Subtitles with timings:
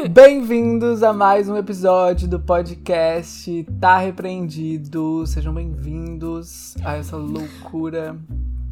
[0.08, 5.26] Bem-vindos a mais um episódio do podcast Tá Repreendido.
[5.26, 8.16] Sejam bem-vindos a essa loucura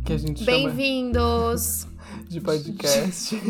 [0.04, 1.86] que a gente chama Bem-vindos!
[2.28, 3.40] de podcast.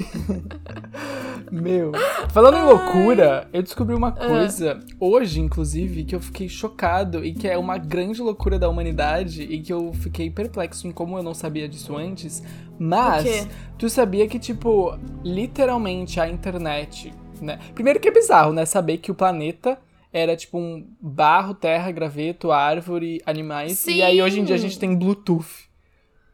[1.50, 1.92] Meu,
[2.30, 4.12] falando em loucura, eu descobri uma Ah.
[4.26, 9.42] coisa hoje, inclusive, que eu fiquei chocado e que é uma grande loucura da humanidade
[9.42, 12.42] e que eu fiquei perplexo em como eu não sabia disso antes.
[12.78, 13.48] Mas,
[13.78, 17.12] tu sabia que, tipo, literalmente a internet,
[17.44, 17.58] né?
[17.74, 18.64] Primeiro que é bizarro, né?
[18.64, 19.78] Saber que o planeta
[20.12, 23.86] era tipo um barro, terra, graveto, árvore, animais.
[23.86, 25.68] E aí hoje em dia a gente tem Bluetooth.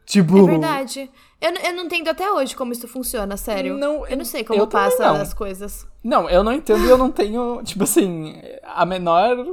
[0.06, 0.38] Tipo.
[0.38, 1.10] É verdade.
[1.40, 3.76] Eu, eu não entendo até hoje como isso funciona, sério.
[3.76, 5.86] Não, eu não sei como passa as coisas.
[6.02, 9.46] Não, eu não entendo e eu não tenho, tipo assim, a menor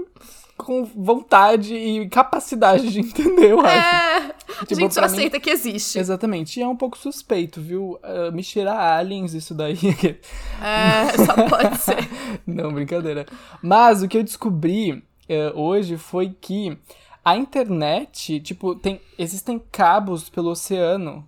[0.64, 3.70] com vontade e capacidade de entender, eu acho.
[3.78, 4.18] É,
[4.62, 5.98] a Tipo, gente só pra mim- aceita que existe.
[6.00, 6.60] Exatamente.
[6.60, 7.98] E é um pouco suspeito, viu?
[8.04, 9.78] Ah, me cheirar aliens, isso daí.
[10.64, 11.98] É, só pode ser.
[12.46, 13.26] não, brincadeira.
[13.62, 16.78] Mas o que eu descobri eh, hoje foi que
[17.26, 21.26] a internet, tipo, tem, existem cabos pelo oceano.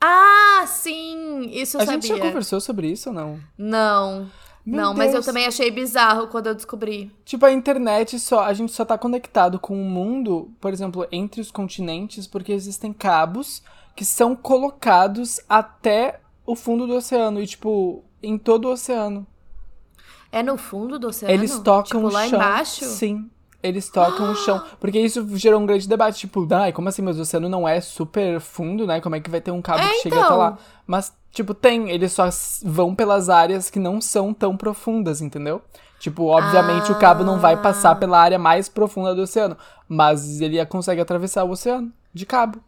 [0.00, 1.48] Ah, sim!
[1.50, 2.28] Isso eu a gente já sabia.
[2.30, 3.40] conversou sobre isso ou não?
[3.56, 4.30] Não.
[4.68, 5.26] Meu não, mas eu Deus.
[5.26, 7.10] também achei bizarro quando eu descobri.
[7.24, 8.40] Tipo, a internet só.
[8.44, 12.92] A gente só tá conectado com o mundo, por exemplo, entre os continentes, porque existem
[12.92, 13.62] cabos
[13.96, 17.40] que são colocados até o fundo do oceano.
[17.40, 19.26] E, tipo, em todo o oceano.
[20.30, 21.32] É no fundo do oceano?
[21.32, 22.38] Eles tocam tipo, o lá chão.
[22.38, 22.84] embaixo?
[22.84, 23.30] Sim.
[23.62, 24.62] Eles tocam o chão.
[24.78, 26.20] Porque isso gerou um grande debate.
[26.20, 27.02] Tipo, ai, como assim?
[27.02, 29.00] Mas o oceano não é super fundo, né?
[29.00, 30.26] Como é que vai ter um cabo É, que chega então.
[30.26, 30.58] até lá?
[30.86, 31.90] Mas, tipo, tem.
[31.90, 32.28] Eles só
[32.62, 35.60] vão pelas áreas que não são tão profundas, entendeu?
[35.98, 37.56] Tipo, obviamente o cabo não vai Ah.
[37.56, 39.56] passar pela área mais profunda do oceano.
[39.88, 42.60] Mas ele consegue atravessar o oceano de cabo.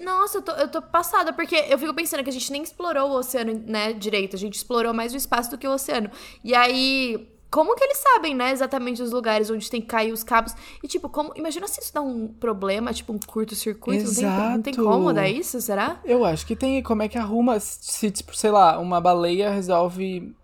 [0.00, 3.10] Nossa, eu tô, eu tô passada, porque eu fico pensando que a gente nem explorou
[3.10, 4.34] o oceano, né, direito.
[4.34, 6.10] A gente explorou mais o espaço do que o oceano.
[6.42, 10.24] E aí, como que eles sabem, né, exatamente os lugares onde tem que cair os
[10.24, 10.52] cabos?
[10.82, 11.32] E, tipo, como.
[11.36, 14.04] Imagina se isso dá um problema, tipo, um curto-circuito.
[14.06, 16.00] Não tem, não tem como dar isso, será?
[16.04, 16.82] Eu acho que tem.
[16.82, 20.34] Como é que arruma se, tipo, sei lá, uma baleia resolve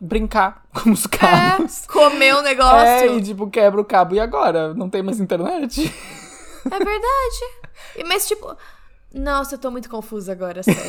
[0.00, 1.82] brincar com os cabos?
[1.82, 3.18] É, comer o É, negócio.
[3.18, 4.14] e tipo, quebra o cabo.
[4.14, 4.72] E agora?
[4.74, 5.92] Não tem mais internet?
[6.66, 8.06] É, verdade.
[8.06, 8.56] Mas, tipo.
[9.14, 10.82] Nossa, eu tô muito confusa agora, sério.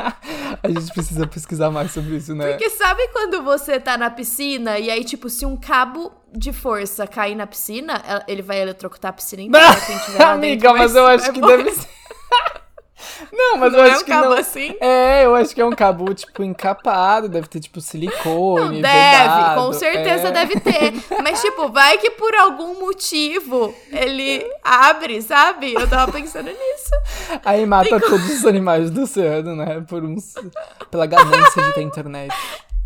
[0.62, 2.52] a gente precisa pesquisar mais sobre isso, né?
[2.52, 7.06] Porque sabe quando você tá na piscina e aí, tipo, se um cabo de força
[7.06, 9.76] cair na piscina, ele vai eletrocutar a piscina inteira.
[9.86, 11.99] quem tiver lá Amiga, dentro vai- mas eu acho que deve ser.
[13.32, 14.36] Não, mas Não eu é acho um que cabo não.
[14.36, 14.74] assim?
[14.80, 19.60] É, eu acho que é um cabo, tipo, encapado, deve ter, tipo, silicone, Deve, vedado,
[19.60, 20.32] com certeza é.
[20.32, 20.92] deve ter.
[21.22, 25.74] Mas, tipo, vai que por algum motivo ele abre, sabe?
[25.74, 27.40] Eu tava pensando nisso.
[27.44, 29.84] Aí mata todos os animais do oceano, né?
[29.88, 30.34] Por uns...
[30.90, 32.34] Pela ganância de ter internet.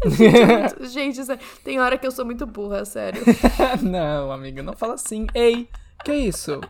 [0.93, 3.22] Gente, sério, tem hora que eu sou muito burra, sério.
[3.83, 5.27] não, amiga, não fala assim.
[5.34, 5.69] Ei,
[6.05, 6.61] que isso?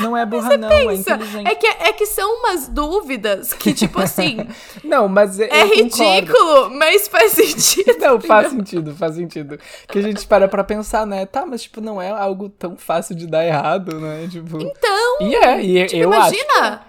[0.00, 1.46] Não é burra, não, é Pensa, inteligente.
[1.48, 4.38] é que, é que são umas dúvidas que, tipo assim,
[4.82, 5.74] Não, mas é eu concordo.
[5.74, 7.96] ridículo, mas faz sentido.
[8.00, 9.58] Não, faz sentido, faz sentido.
[9.88, 11.24] Que a gente para pra pensar, né?
[11.24, 14.26] Tá, mas tipo, não é algo tão fácil de dar errado, né?
[14.30, 14.60] Tipo.
[14.60, 16.34] Então, E é, e tipo, eu acho.
[16.34, 16.82] imagina!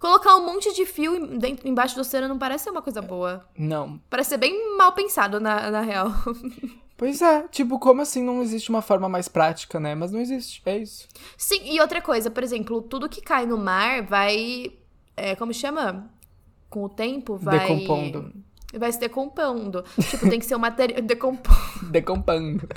[0.00, 3.44] Colocar um monte de fio dentro- embaixo do oceano não parece ser uma coisa boa.
[3.58, 3.98] Não.
[4.08, 6.12] Parece ser bem mal pensado, na, na real.
[6.96, 9.94] Pois é, tipo, como assim não existe uma forma mais prática, né?
[9.94, 11.06] Mas não existe, é isso.
[11.36, 14.72] Sim, e outra coisa, por exemplo, tudo que cai no mar vai.
[15.14, 16.10] É, como chama?
[16.70, 17.58] Com o tempo vai.
[17.58, 18.32] Decompondo.
[18.74, 19.84] Vai se decompondo.
[20.10, 21.00] tipo, tem que ser um material.
[21.04, 21.90] Decompondo.
[21.90, 22.68] Decompando.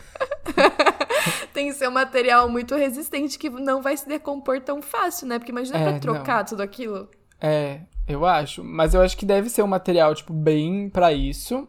[1.53, 5.39] tem que ser um material muito resistente que não vai se decompor tão fácil, né?
[5.39, 7.09] Porque imagina É, pra trocar tudo aquilo.
[7.41, 8.63] É, eu acho.
[8.63, 11.67] Mas eu acho que deve ser um material, tipo, bem pra isso.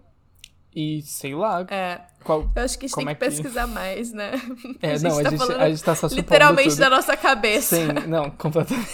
[0.74, 1.66] E sei lá.
[1.68, 2.00] É.
[2.22, 2.48] Qual...
[2.54, 4.32] Eu acho que a gente tem é que que- pesquisar mais, né?
[4.82, 6.78] É, a gente não, a tá gente, falando a gente tá só literalmente tudo.
[6.80, 7.76] da nossa cabeça.
[7.76, 8.88] Sim, não, completamente.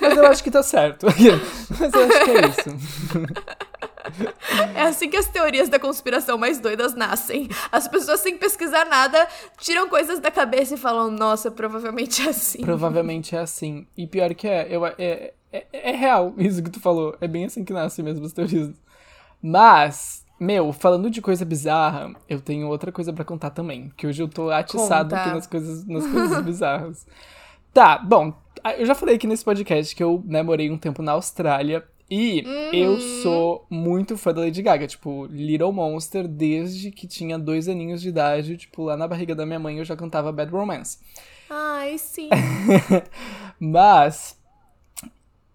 [0.00, 1.06] Mas eu acho que tá certo.
[1.78, 3.72] Mas eu acho que é isso.
[4.74, 7.48] É assim que as teorias da conspiração mais doidas nascem.
[7.70, 9.26] As pessoas sem pesquisar nada
[9.58, 12.62] tiram coisas da cabeça e falam, nossa, provavelmente é assim.
[12.62, 13.86] Provavelmente é assim.
[13.96, 17.16] E pior que é, eu, é, é, é real isso que tu falou.
[17.20, 18.70] É bem assim que nascem mesmo as teorias.
[19.40, 23.92] Mas, meu, falando de coisa bizarra, eu tenho outra coisa pra contar também.
[23.96, 25.22] Que hoje eu tô atiçado Conta.
[25.22, 27.06] aqui nas coisas, nas coisas bizarras.
[27.72, 28.34] Tá, bom,
[28.76, 31.84] eu já falei aqui nesse podcast que eu né, morei um tempo na Austrália.
[32.10, 32.44] E
[32.74, 38.02] eu sou muito fã da Lady Gaga, tipo, Little Monster, desde que tinha dois aninhos
[38.02, 40.98] de idade, tipo, lá na barriga da minha mãe eu já cantava Bad Romance.
[41.48, 42.28] Ai, sim.
[43.58, 44.36] Mas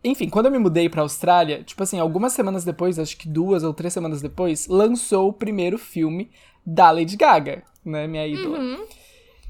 [0.07, 3.63] enfim, quando eu me mudei pra Austrália, tipo assim, algumas semanas depois, acho que duas
[3.63, 6.29] ou três semanas depois, lançou o primeiro filme
[6.65, 8.59] da Lady Gaga, né, minha ídola.
[8.59, 8.85] Uhum.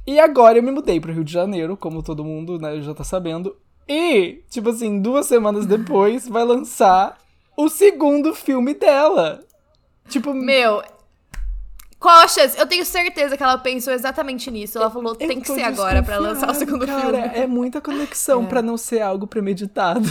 [0.06, 3.04] E agora eu me mudei pro Rio de Janeiro, como todo mundo, né, já tá
[3.04, 3.56] sabendo.
[3.88, 7.18] E, tipo assim, duas semanas depois vai lançar
[7.56, 9.44] o segundo filme dela.
[10.08, 10.82] Tipo, Meu,
[12.30, 12.58] chance?
[12.58, 14.78] Eu tenho certeza que ela pensou exatamente nisso.
[14.78, 17.18] Ela falou, tem que ser agora pra lançar o segundo cara, filme.
[17.18, 20.08] É muita conexão pra não ser algo premeditado.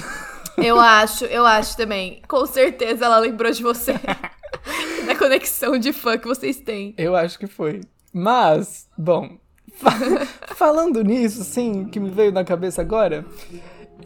[0.56, 2.22] Eu acho, eu acho também.
[2.28, 3.92] Com certeza ela lembrou de você.
[5.06, 6.94] da conexão de fã que vocês têm.
[6.96, 7.80] Eu acho que foi.
[8.12, 9.36] Mas, bom,
[9.76, 9.92] fa-
[10.56, 13.24] falando nisso, sim, que me veio na cabeça agora,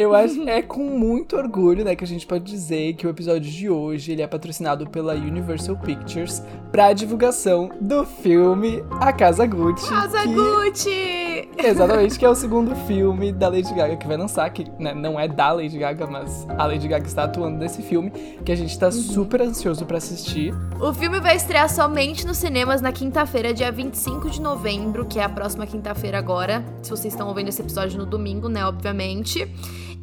[0.01, 3.11] eu acho que é com muito orgulho, né, que a gente pode dizer que o
[3.11, 6.43] episódio de hoje ele é patrocinado pela Universal Pictures
[6.73, 9.89] para divulgação do filme A Casa Gucci.
[9.91, 11.49] Casa que- Gucci!
[11.59, 15.21] Exatamente, que é o segundo filme da Lady Gaga que vai lançar, que né, não
[15.21, 18.11] é da Lady Gaga, mas a Lady Gaga está atuando nesse filme,
[18.45, 20.55] que a gente tá super ansioso pra assistir.
[20.81, 25.25] O filme vai estrear somente nos cinemas na quinta-feira, dia 25 de novembro, que é
[25.25, 26.65] a próxima quinta-feira agora.
[26.83, 29.47] Se vocês estão ouvindo esse episódio no domingo, né, obviamente.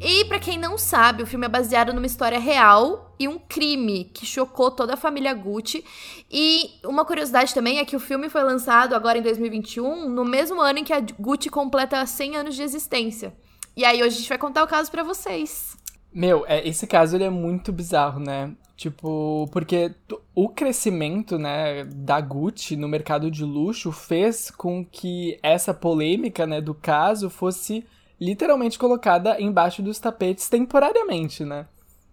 [0.00, 4.04] E pra quem não sabe, o filme é baseado numa história real e um crime
[4.04, 5.84] que chocou toda a família Gucci.
[6.30, 10.60] E uma curiosidade também é que o filme foi lançado agora em 2021, no mesmo
[10.60, 13.34] ano em que a Gucci completa 100 anos de existência.
[13.76, 15.76] E aí hoje a gente vai contar o caso pra vocês.
[16.12, 18.54] Meu, é, esse caso ele é muito bizarro, né?
[18.76, 19.92] Tipo, porque
[20.32, 26.60] o crescimento, né, da Gucci no mercado de luxo fez com que essa polêmica, né,
[26.60, 27.84] do caso fosse
[28.20, 31.66] literalmente colocada embaixo dos tapetes temporariamente, né?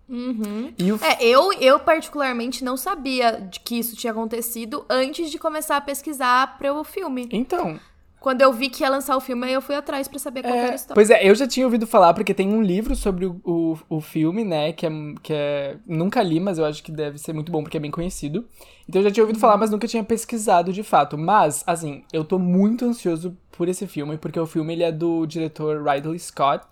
[0.08, 0.72] Uhum.
[0.78, 5.40] E o É, eu, eu particularmente não sabia de que isso tinha acontecido antes de
[5.40, 7.28] começar a pesquisar para o filme.
[7.32, 7.80] Então,
[8.26, 10.58] Quando eu vi que ia lançar o filme, aí eu fui atrás pra saber qual
[10.58, 10.96] que era a É, história.
[10.96, 14.02] pois é, eu já tinha ouvido falar, porque tem um livro sobre o, o, o
[14.02, 14.90] filme, né, que é,
[15.22, 15.78] que é...
[15.86, 18.48] Nunca li, mas eu acho que deve ser muito bom, porque é bem conhecido.
[18.90, 21.18] Então eu já tinha ouvido falar, mas nunca tinha pesquisado de fato.
[21.20, 25.28] Mas, assim, eu tô muito ansioso por esse filme, porque o filme ele é do
[25.28, 26.66] diretor Ridley Scott,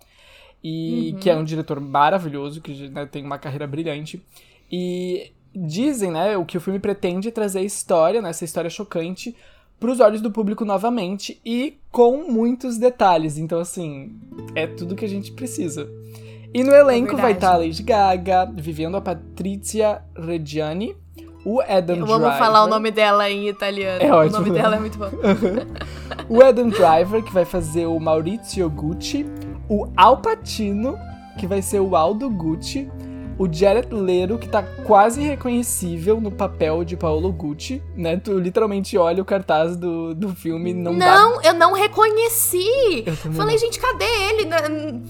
[0.62, 4.20] e que é um diretor maravilhoso, que né, tem uma carreira brilhante.
[4.72, 8.70] E dizem, né, o que o filme pretende é trazer a história, né, essa história
[8.70, 9.36] chocante,
[9.84, 13.36] pros olhos do público novamente e com muitos detalhes.
[13.36, 14.18] Então, assim,
[14.54, 15.86] é tudo que a gente precisa.
[16.54, 17.34] E no elenco vai verdade.
[17.34, 20.96] estar a Lady Gaga, vivendo a Patrizia Reggiani,
[21.44, 22.28] o Adam Eu Driver.
[22.28, 24.02] amo falar o nome dela em italiano.
[24.02, 24.38] É o ótimo.
[24.38, 25.10] nome dela é muito bom.
[26.30, 29.26] o Adam Driver, que vai fazer o Maurizio Gucci,
[29.68, 30.96] o Al Pacino,
[31.38, 32.90] que vai ser o Aldo Gucci,
[33.38, 38.16] o Jared Leto, que tá quase reconhecível no papel de Paolo Gucci, né?
[38.16, 41.06] Tu literalmente olha o cartaz do, do filme e não, dá...
[41.06, 43.02] Não, eu não reconheci.
[43.06, 44.48] Eu Falei, gente, cadê ele?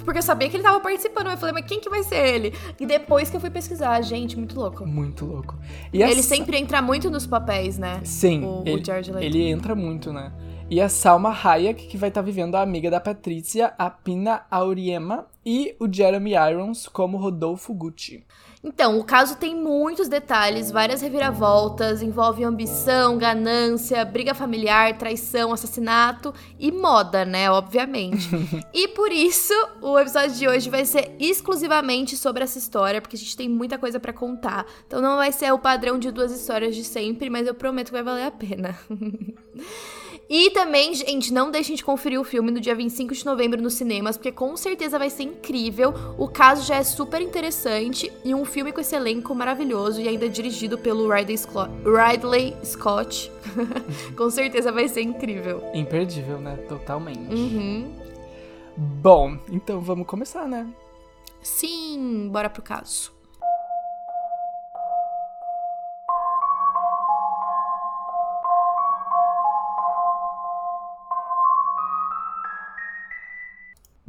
[0.05, 1.31] Porque eu sabia que ele tava participando.
[1.31, 2.55] Eu falei, mas quem que vai ser ele?
[2.81, 4.87] E depois que eu fui pesquisar, gente, muito louco.
[4.87, 5.57] Muito louco.
[5.93, 8.01] E Ele Sa- sempre entra muito nos papéis, né?
[8.05, 9.25] Sim, o- o ele, Jared Leto.
[9.25, 10.33] ele entra muito, né?
[10.71, 15.27] E a Salma Hayek, que vai estar vivendo a amiga da Patrícia, a Pina Auriema,
[15.45, 18.25] e o Jeremy Irons como Rodolfo Gucci.
[18.67, 26.33] Então, o caso tem muitos detalhes, várias reviravoltas, envolve ambição, ganância, briga familiar, traição, assassinato
[26.59, 27.51] e moda, né?
[27.51, 28.27] Obviamente.
[28.73, 29.53] e por isso,
[29.83, 33.77] o episódio de hoje vai ser exclusivamente sobre essa história, porque a gente tem muita
[33.77, 34.65] coisa pra contar.
[34.87, 37.93] Então não vai ser o padrão de duas histórias de sempre, mas eu prometo que
[37.93, 38.79] vai valer a pena.
[40.29, 43.75] E também, gente, não deixem de conferir o filme no dia 25 de novembro nos
[43.75, 45.93] cinemas, porque com certeza vai ser incrível.
[46.19, 50.29] O caso já é super interessante e um filme com esse elenco maravilhoso e ainda
[50.29, 53.31] dirigido pelo Ridley, Sclo- Ridley Scott.
[54.17, 55.63] com certeza vai ser incrível.
[55.75, 56.57] Imperdível, né?
[56.69, 57.33] Totalmente.
[57.35, 57.93] Uhum.
[58.77, 60.67] Bom, então vamos começar, né?
[61.43, 63.13] Sim, bora pro caso.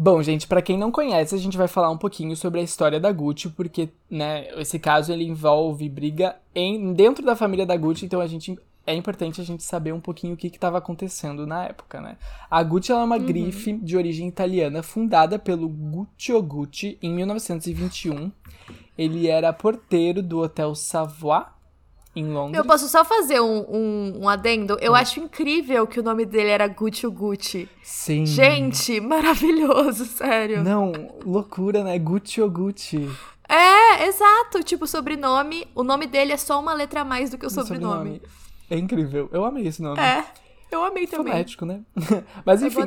[0.06, 3.00] Bom, gente, pra quem não conhece, a gente vai falar um pouquinho sobre a história
[3.00, 8.06] da Gucci, porque, né, esse caso ele envolve briga em dentro da família da Gucci,
[8.06, 11.64] então a gente é importante a gente saber um pouquinho o que estava acontecendo na
[11.64, 12.18] época, né?
[12.52, 18.32] A Gucci é uma grife de origem italiana, fundada pelo Guccio Gucci em 1921.
[18.96, 21.46] Ele era porteiro do Hotel Savoy
[22.16, 22.58] em Londres.
[22.58, 24.78] Eu posso só fazer um, um, um adendo?
[24.80, 27.70] Eu acho incrível que o nome dele era Gucci Gucci.
[27.84, 28.26] Sim.
[28.26, 30.64] Gente, maravilhoso, sério.
[30.64, 30.92] Não,
[31.26, 31.98] loucura, né?
[32.00, 33.10] Guccio Gucci.
[33.48, 34.64] É, exato.
[34.64, 35.68] Tipo, sobrenome.
[35.76, 38.22] O nome dele é só uma letra a mais do que o No sobrenome.
[38.70, 39.30] É incrível.
[39.32, 40.00] Eu amei esse nome.
[40.00, 40.26] É.
[40.75, 41.32] Eu amei também.
[41.32, 41.82] Fonético, né?
[42.46, 42.82] Mas enfim,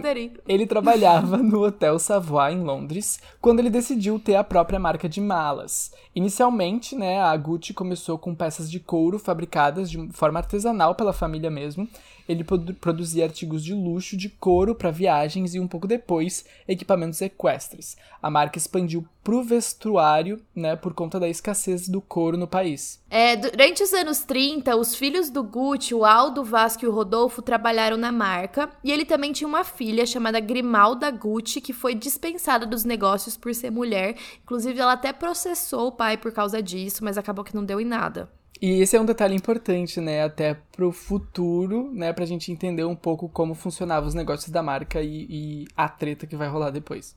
[0.47, 5.21] ele trabalhava no Hotel Savoy em Londres quando ele decidiu ter a própria marca de
[5.21, 5.93] malas.
[6.15, 11.51] Inicialmente, né, a Gucci começou com peças de couro fabricadas de forma artesanal pela família
[11.51, 11.89] mesmo
[12.29, 17.97] ele produzia artigos de luxo de couro para viagens e um pouco depois equipamentos equestres.
[18.23, 23.01] A marca expandiu pro vestuário, né, por conta da escassez do couro no país.
[23.11, 26.93] É, durante os anos 30, os filhos do Gucci, o Aldo, o Vasco e o
[26.93, 31.95] Rodolfo trabalharam na marca, e ele também tinha uma filha chamada Grimalda Gucci, que foi
[31.95, 34.17] dispensada dos negócios por ser mulher.
[34.43, 37.85] Inclusive, ela até processou o pai por causa disso, mas acabou que não deu em
[37.85, 38.29] nada.
[38.61, 42.97] E esse é um detalhe importante, né, até pro futuro, né, pra gente entender um
[42.97, 47.15] pouco como funcionavam os negócios da marca e, e a treta que vai rolar depois.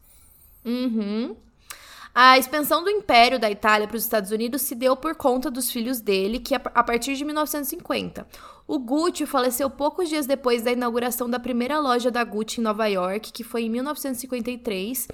[0.64, 1.36] Uhum.
[2.14, 5.72] A expansão do Império da Itália para os Estados Unidos se deu por conta dos
[5.72, 8.28] filhos dele, que a partir de 1950.
[8.68, 12.88] O Gucci faleceu poucos dias depois da inauguração da primeira loja da Gucci em Nova
[12.88, 15.08] York, que foi em 1953.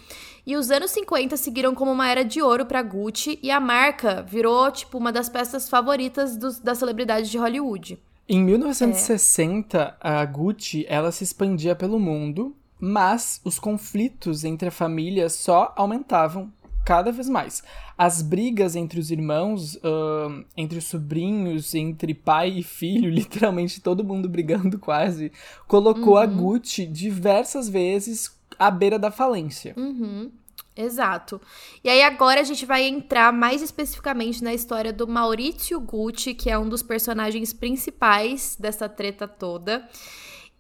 [0.46, 4.24] E os anos 50 seguiram como uma era de ouro para Gucci e a marca
[4.24, 8.00] virou tipo uma das peças favoritas dos, das celebridades de Hollywood.
[8.30, 10.10] Em 1960, é.
[10.10, 16.52] a Gucci ela se expandia pelo mundo, mas os conflitos entre a família só aumentavam
[16.88, 17.62] cada vez mais.
[17.98, 24.06] As brigas entre os irmãos, uh, entre os sobrinhos, entre pai e filho, literalmente todo
[24.06, 25.30] mundo brigando quase,
[25.68, 26.20] colocou uhum.
[26.20, 29.74] a Gucci diversas vezes à beira da falência.
[29.76, 30.32] Uhum.
[30.78, 31.42] Exato.
[31.84, 36.50] E aí agora a gente vai entrar mais especificamente na história do Maurizio Gucci, que
[36.50, 39.86] é um dos personagens principais dessa treta toda.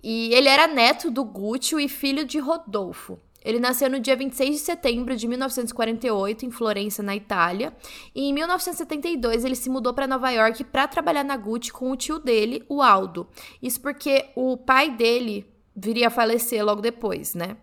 [0.04, 3.18] E ele era neto do Gucci e filho de Rodolfo.
[3.44, 7.76] Ele nasceu no dia 26 de setembro de 1948 em Florença, na Itália,
[8.14, 11.96] e em 1972 ele se mudou para Nova York para trabalhar na Gucci com o
[11.96, 13.28] tio dele, o Aldo.
[13.62, 17.58] Isso porque o pai dele viria a falecer logo depois, né?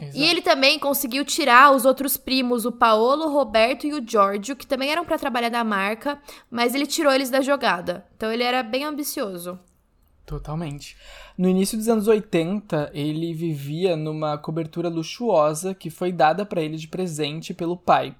[0.00, 0.16] Exato.
[0.16, 4.56] E ele também conseguiu tirar os outros primos, o Paolo, o Roberto e o Giorgio,
[4.56, 8.06] que também eram para trabalhar na marca, mas ele tirou eles da jogada.
[8.16, 9.58] Então ele era bem ambicioso.
[10.30, 10.96] Totalmente.
[11.36, 16.76] No início dos anos 80, ele vivia numa cobertura luxuosa que foi dada para ele
[16.76, 18.14] de presente pelo pai.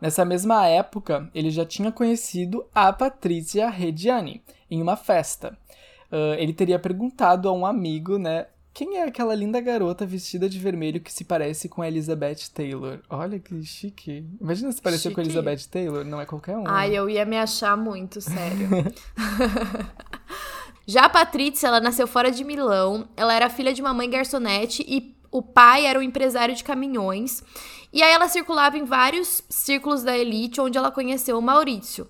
[0.00, 5.58] Nessa mesma época, ele já tinha conhecido a Patrícia Rediani em uma festa.
[6.08, 10.60] Uh, ele teria perguntado a um amigo, né, quem é aquela linda garota vestida de
[10.60, 13.00] vermelho que se parece com a Elizabeth Taylor?
[13.10, 14.24] Olha que chique.
[14.40, 16.62] Imagina se parecer com a Elizabeth Taylor, não é qualquer um.
[16.64, 18.68] Ai, eu ia me achar muito, sério.
[20.86, 24.84] Já a Patrícia, ela nasceu fora de Milão, ela era filha de uma mãe garçonete
[24.86, 27.42] e o pai era um empresário de caminhões.
[27.92, 32.08] E aí ela circulava em vários círculos da elite onde ela conheceu o Maurício.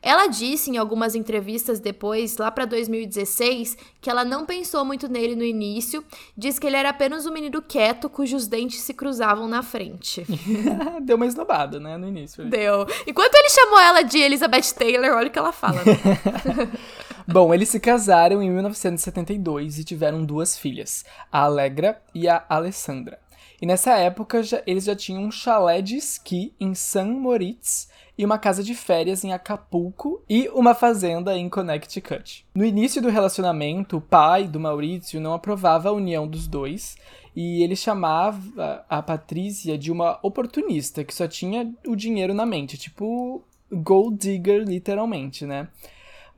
[0.00, 5.34] Ela disse em algumas entrevistas depois, lá para 2016, que ela não pensou muito nele
[5.34, 6.04] no início,
[6.36, 10.24] diz que ele era apenas um menino quieto cujos dentes se cruzavam na frente.
[11.02, 12.44] Deu uma esnobada, né, no início.
[12.44, 12.86] Deu.
[13.08, 15.82] Enquanto ele chamou ela de Elizabeth Taylor, olha o que ela fala.
[15.84, 16.70] Né?
[17.30, 23.18] Bom, eles se casaram em 1972 e tiveram duas filhas, a Alegra e a Alessandra.
[23.60, 28.24] E nessa época já, eles já tinham um chalé de esqui em San Moritz e
[28.24, 32.46] uma casa de férias em Acapulco e uma fazenda em Connecticut.
[32.54, 36.96] No início do relacionamento, o pai do Maurício não aprovava a união dos dois
[37.36, 42.78] e ele chamava a Patrícia de uma oportunista que só tinha o dinheiro na mente,
[42.78, 45.68] tipo gold digger literalmente, né?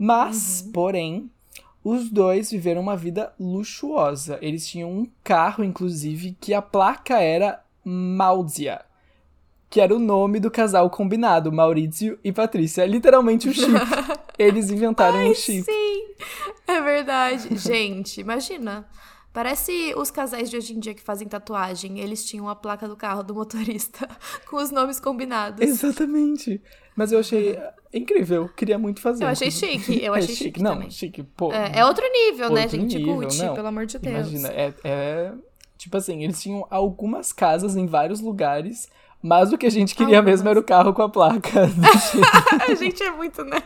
[0.02, 0.72] Mas, uhum.
[0.72, 1.30] porém,
[1.84, 4.38] os dois viveram uma vida luxuosa.
[4.40, 8.80] Eles tinham um carro, inclusive, que a placa era Mauzia
[9.70, 12.82] que era o nome do casal combinado, Maurício e Patrícia.
[12.82, 13.70] É literalmente o chip.
[14.36, 15.62] Eles inventaram Ai, um chip.
[15.62, 16.14] Sim,
[16.66, 17.56] é verdade.
[17.56, 18.84] Gente, imagina.
[19.32, 22.00] Parece os casais de hoje em dia que fazem tatuagem.
[22.00, 24.08] Eles tinham a placa do carro do motorista
[24.48, 25.60] com os nomes combinados.
[25.60, 26.60] Exatamente.
[26.96, 27.56] Mas eu achei
[27.94, 28.48] incrível.
[28.48, 29.24] Queria muito fazer.
[29.24, 30.02] Eu achei chique.
[30.02, 30.44] Eu é achei é chique.
[30.44, 30.90] chique não, também.
[30.90, 31.22] chique.
[31.22, 32.98] Pô, é, é outro nível, né, outro né, gente?
[32.98, 33.54] Nível, Gucci, não.
[33.54, 34.28] pelo amor de Deus.
[34.28, 35.32] Imagina, é, é.
[35.78, 38.88] Tipo assim, eles tinham algumas casas em vários lugares
[39.22, 41.68] mas o que a gente queria mesmo era o carro com a placa.
[42.68, 43.62] a gente é muito, né?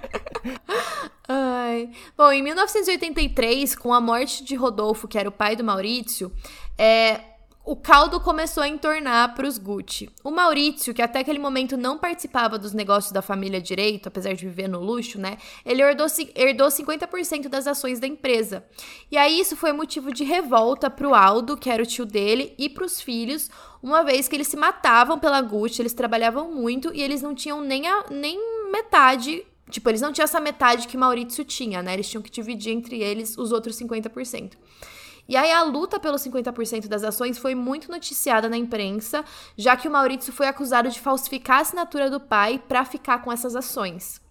[1.28, 1.90] Ai.
[2.16, 6.32] Bom, em 1983, com a morte de Rodolfo, que era o pai do Maurício,
[6.76, 7.20] é,
[7.64, 10.10] o caldo começou a entornar para os Gucci.
[10.22, 14.44] O Maurício, que até aquele momento não participava dos negócios da família direito, apesar de
[14.44, 15.38] viver no luxo, né?
[15.64, 18.62] Ele herdou, herdou 50% das ações da empresa.
[19.10, 22.54] E aí isso foi motivo de revolta para o Aldo, que era o tio dele,
[22.58, 23.50] e para os filhos,
[23.82, 27.62] uma vez que eles se matavam pela Gucci, eles trabalhavam muito e eles não tinham
[27.62, 28.38] nem, a, nem
[28.70, 31.94] metade Tipo, eles não tinham essa metade que Maurício tinha, né?
[31.94, 34.52] Eles tinham que dividir entre eles os outros 50%.
[35.28, 39.24] E aí a luta pelos 50% das ações foi muito noticiada na imprensa,
[39.56, 43.32] já que o Maurício foi acusado de falsificar a assinatura do pai para ficar com
[43.32, 44.22] essas ações.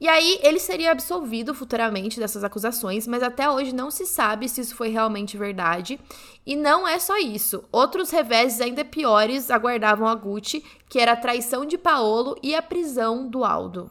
[0.00, 4.60] E aí ele seria absolvido futuramente dessas acusações, mas até hoje não se sabe se
[4.60, 5.98] isso foi realmente verdade.
[6.44, 7.64] E não é só isso.
[7.72, 12.60] Outros reveses ainda piores aguardavam a Gucci, que era a traição de Paolo e a
[12.60, 13.90] prisão do Aldo.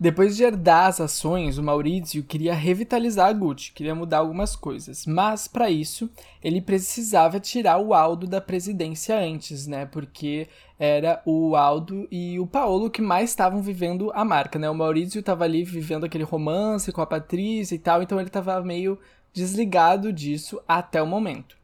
[0.00, 5.04] Depois de herdar as ações, o Maurício queria revitalizar a Gucci, queria mudar algumas coisas,
[5.04, 6.08] mas para isso
[6.42, 9.84] ele precisava tirar o Aldo da presidência antes, né?
[9.84, 14.70] Porque era o Aldo e o Paolo que mais estavam vivendo a marca, né?
[14.70, 18.58] O Maurício estava ali vivendo aquele romance com a Patrícia e tal, então ele estava
[18.62, 18.98] meio
[19.34, 21.59] desligado disso até o momento.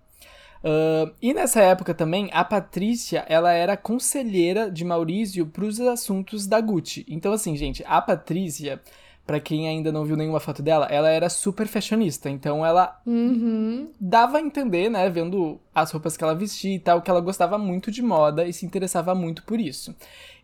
[0.66, 6.44] Uh, e nessa época também, a Patrícia, ela era conselheira de Maurício para os assuntos
[6.44, 7.06] da Gucci.
[7.08, 8.82] Então, assim, gente, a Patrícia,
[9.24, 12.28] para quem ainda não viu nenhuma foto dela, ela era super fashionista.
[12.28, 13.92] Então, ela uhum.
[14.00, 17.56] dava a entender, né, vendo as roupas que ela vestia e tal, que ela gostava
[17.56, 19.94] muito de moda e se interessava muito por isso.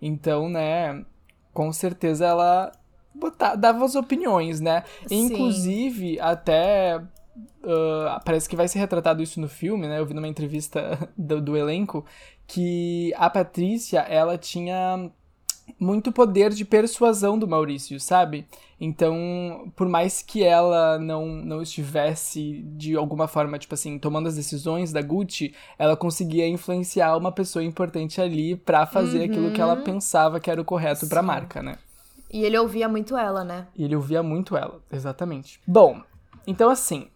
[0.01, 1.05] Então, né,
[1.53, 2.71] com certeza ela
[3.13, 4.85] botava, dava as opiniões, né?
[5.09, 5.27] Sim.
[5.27, 7.03] Inclusive, até
[7.35, 9.99] Uh, parece que vai ser retratado isso no filme, né?
[9.99, 12.05] Eu vi numa entrevista do, do, elenco
[12.47, 15.11] que a Patrícia, ela tinha
[15.79, 18.47] muito poder de persuasão do Maurício, sabe?
[18.79, 24.35] Então, por mais que ela não, não estivesse de alguma forma, tipo assim, tomando as
[24.35, 29.25] decisões da Gucci, ela conseguia influenciar uma pessoa importante ali para fazer uhum.
[29.25, 31.77] aquilo que ela pensava que era o correto para a marca, né?
[32.31, 33.69] E ele ouvia muito ela, né?
[33.77, 35.61] E ele ouvia muito ela, exatamente.
[35.67, 36.01] Bom,
[36.47, 37.09] então assim,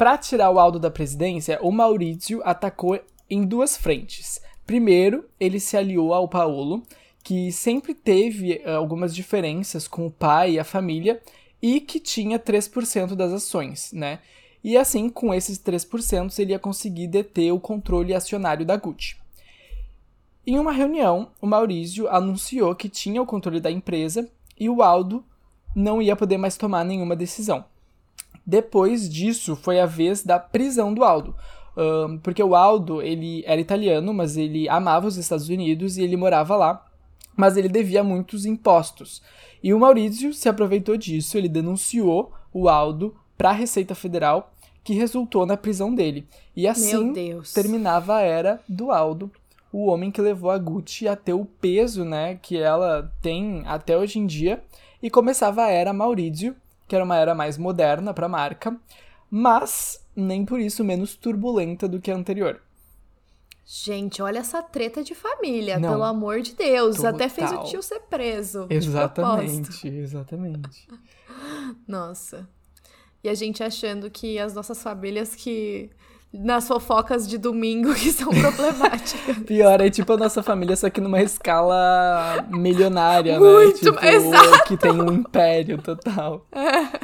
[0.00, 4.40] para tirar o Aldo da presidência, o Maurício atacou em duas frentes.
[4.64, 6.82] Primeiro, ele se aliou ao Paolo,
[7.22, 11.20] que sempre teve eh, algumas diferenças com o pai e a família
[11.60, 14.20] e que tinha 3% das ações, né?
[14.64, 19.18] E assim, com esses 3%, ele ia conseguir deter o controle acionário da Gucci.
[20.46, 24.26] Em uma reunião, o Maurício anunciou que tinha o controle da empresa
[24.58, 25.22] e o Aldo
[25.76, 27.66] não ia poder mais tomar nenhuma decisão.
[28.50, 31.36] Depois disso, foi a vez da prisão do Aldo.
[31.76, 36.16] Um, porque o Aldo, ele era italiano, mas ele amava os Estados Unidos e ele
[36.16, 36.84] morava lá,
[37.36, 39.22] mas ele devia muitos impostos.
[39.62, 44.94] E o Maurício se aproveitou disso, ele denunciou o Aldo para a Receita Federal, que
[44.94, 46.26] resultou na prisão dele.
[46.56, 47.12] E assim
[47.54, 49.30] terminava a era do Aldo,
[49.72, 53.96] o homem que levou a Gucci a ter o peso, né, que ela tem até
[53.96, 54.60] hoje em dia,
[55.00, 56.56] e começava a era Maurício,
[56.90, 58.76] que era uma era mais moderna para a marca,
[59.30, 62.60] mas nem por isso menos turbulenta do que a anterior.
[63.64, 66.96] Gente, olha essa treta de família, Não, pelo amor de Deus.
[66.96, 67.14] Total.
[67.14, 68.66] Até fez o tio ser preso.
[68.68, 70.88] Exatamente, exatamente.
[71.86, 72.48] Nossa.
[73.22, 75.90] E a gente achando que as nossas famílias que
[76.32, 79.38] nas fofocas de domingo que são problemáticas.
[79.46, 84.00] Pior, é tipo a nossa família, só que numa escala milionária, Muito, né?
[84.00, 84.64] Tipo, exato.
[84.64, 86.46] que tem um império total.
[86.52, 87.00] É.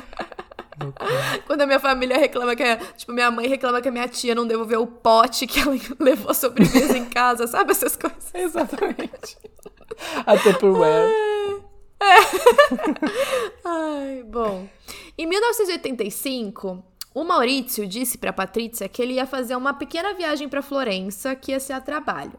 [1.46, 4.34] Quando a minha família reclama que a, tipo, minha mãe reclama que a minha tia
[4.34, 8.32] não devolveu o pote que ela levou sobremesa em casa, sabe essas coisas?
[8.34, 9.38] Exatamente.
[10.26, 11.10] A Tupperware.
[11.98, 12.16] É.
[13.64, 14.68] Ai, bom.
[15.16, 16.84] Em 1985,
[17.16, 21.50] o Maurício disse para Patrícia que ele ia fazer uma pequena viagem para Florença, que
[21.50, 22.34] ia ser a trabalho.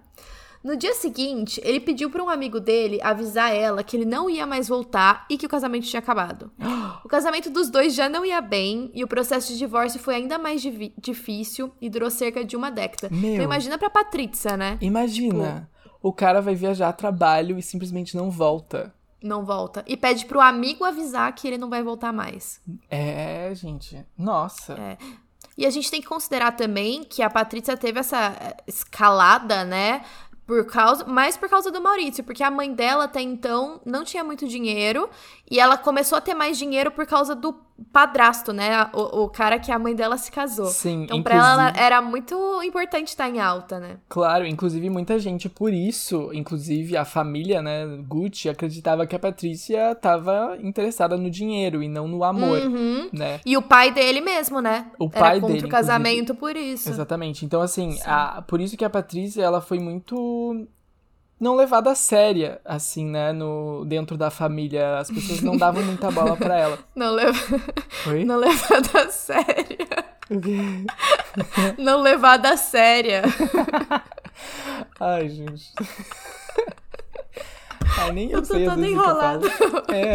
[0.63, 4.45] No dia seguinte, ele pediu para um amigo dele avisar ela que ele não ia
[4.45, 6.51] mais voltar e que o casamento tinha acabado.
[7.03, 10.37] O casamento dos dois já não ia bem e o processo de divórcio foi ainda
[10.37, 13.07] mais difícil e durou cerca de uma década.
[13.09, 14.77] Meu, então imagina pra Patrícia, né?
[14.81, 15.69] Imagina.
[15.83, 19.83] Tipo, o cara vai viajar a trabalho e simplesmente não volta não volta.
[19.87, 22.61] E pede pro amigo avisar que ele não vai voltar mais.
[22.89, 24.05] É, gente.
[24.17, 24.73] Nossa.
[24.73, 24.97] É.
[25.57, 30.05] E a gente tem que considerar também que a Patrícia teve essa eh, escalada, né?
[30.45, 34.23] Por causa, mais por causa do Maurício, porque a mãe dela até então não tinha
[34.23, 35.09] muito dinheiro
[35.49, 38.89] e ela começou a ter mais dinheiro por causa do padrasto, né?
[38.93, 40.67] O, o cara que a mãe dela se casou.
[40.67, 43.97] Sim, Então, pra ela era muito importante estar em alta, né?
[44.09, 49.91] Claro, inclusive muita gente, por isso, inclusive a família, né, Gucci, acreditava que a Patrícia
[49.91, 53.09] estava interessada no dinheiro e não no amor, uhum.
[53.13, 53.39] né?
[53.45, 54.87] E o pai dele mesmo, né?
[54.99, 56.89] O pai era contra dele, o casamento por isso.
[56.89, 57.45] Exatamente.
[57.45, 60.67] Então, assim, a, por isso que a Patrícia, ela foi muito
[61.39, 64.97] não levada a séria, assim, né, no, dentro da família.
[64.97, 66.79] As pessoas não davam muita bola para ela.
[66.95, 67.37] Não, leva...
[68.07, 68.25] Oi?
[68.25, 69.87] não levada a séria.
[71.77, 73.21] não levada a séria.
[74.99, 75.73] Ai, gente.
[77.95, 79.47] Ai, nem eu, Eu tô sei toda o que enrolada.
[79.89, 80.13] É,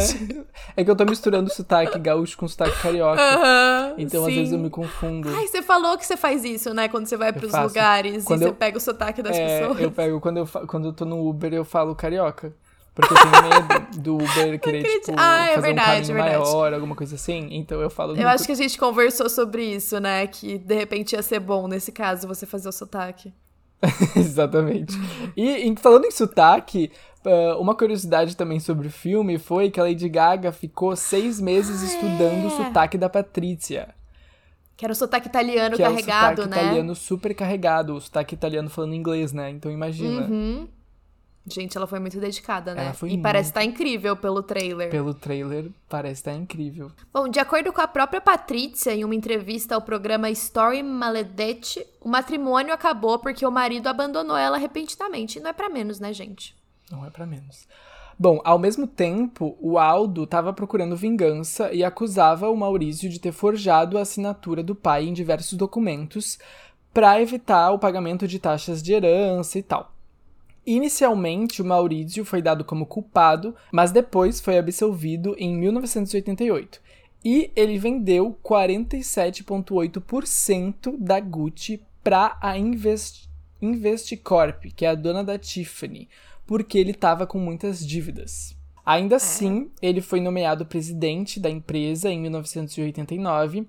[0.76, 3.20] é que eu tô misturando sotaque gaúcho com sotaque carioca.
[3.20, 4.56] Aham, Então, às vezes, sim.
[4.56, 5.28] eu me confundo.
[5.34, 6.88] Ai, você falou que você faz isso, né?
[6.88, 9.80] Quando você vai pros lugares Quando e eu- você pega o sotaque das É, pessoas.
[9.80, 12.52] eu pego, quando eu, quando eu tô no Uber, eu falo carioca.
[12.94, 16.38] Porque eu tenho medo do Uber querer, tipo, Ah, é fazer verdade, um caminho verdade.
[16.44, 17.48] maior, alguma coisa assim.
[17.52, 20.26] Então eu falo Eu acho que a gente conversou sobre isso, né?
[20.26, 23.32] Que de repente ia ser bom nesse caso você fazer o sotaque.
[24.14, 24.94] Exatamente.
[25.36, 26.92] E, e falando em sotaque,
[27.24, 31.82] ah, uma curiosidade também sobre o filme foi que a Lady Gaga ficou seis meses
[31.82, 32.46] Ah, estudando é.
[32.46, 33.94] o sotaque da Patrícia.
[34.76, 36.62] Que era o sotaque italiano Que é o carregado, sotaque né?
[36.62, 39.50] italiano super carregado, o sotaque italiano falando inglês, né?
[39.50, 40.22] Então imagina.
[40.22, 40.66] Uhum.
[41.44, 42.84] Gente, ela foi muito dedicada, né?
[42.84, 44.90] Ela foi e parece estar incrível pelo trailer.
[44.90, 46.90] Pelo trailer, parece estar incrível.
[47.12, 52.08] Bom, de acordo com a própria Patrícia, em uma entrevista ao programa Story Maledetti, o
[52.08, 55.38] matrimônio acabou porque o marido abandonou ela repentinamente.
[55.38, 56.54] E não é pra menos, né, gente?
[56.92, 57.66] Não é pra menos.
[58.18, 63.32] Bom, ao mesmo tempo, o Aldo estava procurando vingança e acusava o Maurício de ter
[63.32, 66.38] forjado a assinatura do pai em diversos documentos
[66.92, 69.94] para evitar o pagamento de taxas de herança e tal.
[70.66, 76.78] Inicialmente, o Maurício foi dado como culpado, mas depois foi absolvido em 1988.
[77.24, 85.38] E ele vendeu 47,8% da Gucci para a Invest Investcorp, que é a dona da
[85.38, 86.08] Tiffany,
[86.46, 88.56] porque ele estava com muitas dívidas.
[88.84, 93.66] Ainda assim, ele foi nomeado presidente da empresa em 1989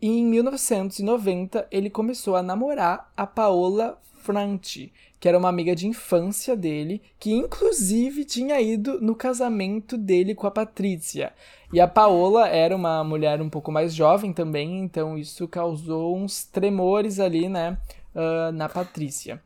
[0.00, 5.88] e em 1990 ele começou a namorar a Paola Franti, que era uma amiga de
[5.88, 11.32] infância dele, que inclusive tinha ido no casamento dele com a Patrícia.
[11.72, 16.44] E a Paola era uma mulher um pouco mais jovem também, então isso causou uns
[16.44, 17.78] tremores ali, né,
[18.14, 19.42] ah, na Patrícia.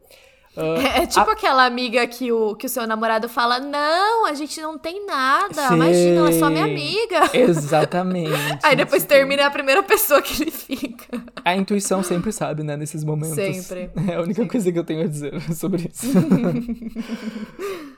[0.57, 4.61] Ah, É tipo aquela amiga que o, que o seu namorado fala: Não, a gente
[4.61, 5.53] não tem nada.
[5.69, 5.77] Sei.
[5.77, 7.31] Imagina, ela é só minha amiga.
[7.35, 8.31] Exatamente.
[8.62, 11.23] Aí depois termina é a primeira pessoa que ele fica.
[11.45, 13.35] A intuição sempre sabe, né, nesses momentos.
[13.37, 13.90] Sempre.
[14.09, 16.07] É a única coisa que eu tenho a dizer sobre isso.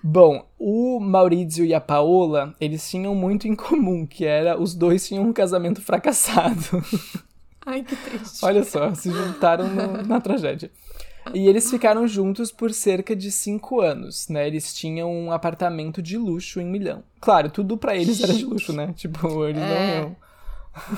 [0.02, 5.06] Bom, o Maurício e a Paola, eles tinham muito em comum, que era os dois
[5.06, 6.82] tinham um casamento fracassado.
[7.66, 8.44] Ai, que triste.
[8.44, 10.70] Olha só, se juntaram no- na tragédia.
[11.34, 14.46] E eles ficaram juntos por cerca de cinco anos, né?
[14.46, 17.02] Eles tinham um apartamento de luxo em Milão.
[17.20, 18.92] Claro, tudo pra eles era de luxo, né?
[18.96, 19.98] Tipo, eles não É.
[20.00, 20.16] iam.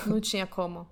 [0.07, 0.87] Não tinha como.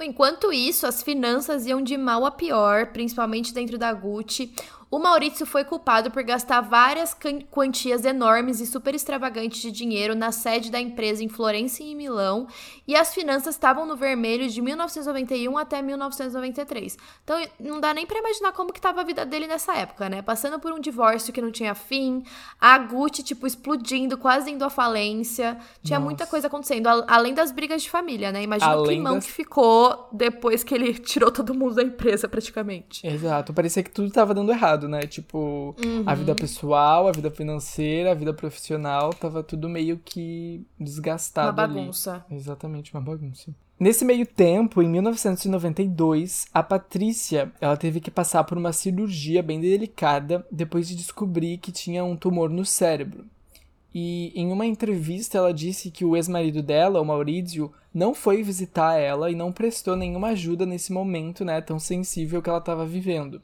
[0.00, 4.52] Enquanto isso, as finanças iam de mal a pior, principalmente dentro da Gucci.
[4.88, 7.14] O Maurício foi culpado por gastar várias
[7.50, 11.94] quantias enormes e super extravagantes de dinheiro na sede da empresa em Florença e em
[11.96, 12.46] Milão,
[12.86, 16.96] e as finanças estavam no vermelho de 1991 até 1993.
[17.24, 20.22] Então, não dá nem pra imaginar como que tava a vida dele nessa época, né?
[20.22, 22.22] Passando por um divórcio que não tinha fim,
[22.60, 25.58] a Gucci, tipo, explodindo, quase indo à falência.
[25.82, 26.04] Tinha Nossa.
[26.08, 28.42] muita coisa acontecendo, além das brigas de família, né?
[28.42, 32.28] Imagina o Além climão das- que ficou depois que ele tirou todo mundo da empresa,
[32.28, 33.04] praticamente.
[33.04, 35.00] Exato, parecia que tudo tava dando errado, né?
[35.00, 36.36] Tipo, a vida Uhum.
[36.36, 41.74] pessoal, a vida financeira, a vida profissional, tava tudo meio que desgastado Uma ali.
[41.74, 42.24] bagunça.
[42.30, 43.50] Exatamente, uma bagunça.
[43.78, 49.60] Nesse meio tempo, em 1992, a Patrícia, ela teve que passar por uma cirurgia bem
[49.60, 53.24] delicada depois de descobrir que tinha um tumor no cérebro.
[53.94, 58.94] E em uma entrevista ela disse que o ex-marido dela, o Maurício, não foi visitar
[58.98, 63.40] ela e não prestou nenhuma ajuda nesse momento, né, tão sensível que ela estava vivendo.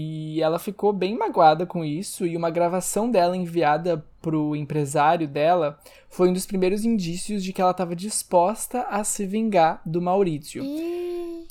[0.00, 5.76] E ela ficou bem magoada com isso, e uma gravação dela enviada pro empresário dela
[6.08, 10.62] foi um dos primeiros indícios de que ela estava disposta a se vingar do Maurício.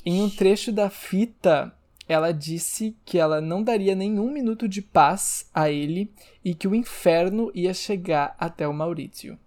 [0.02, 1.70] Em um trecho da fita,
[2.08, 6.10] ela disse que ela não daria nenhum minuto de paz a ele
[6.42, 9.38] e que o inferno ia chegar até o Maurício.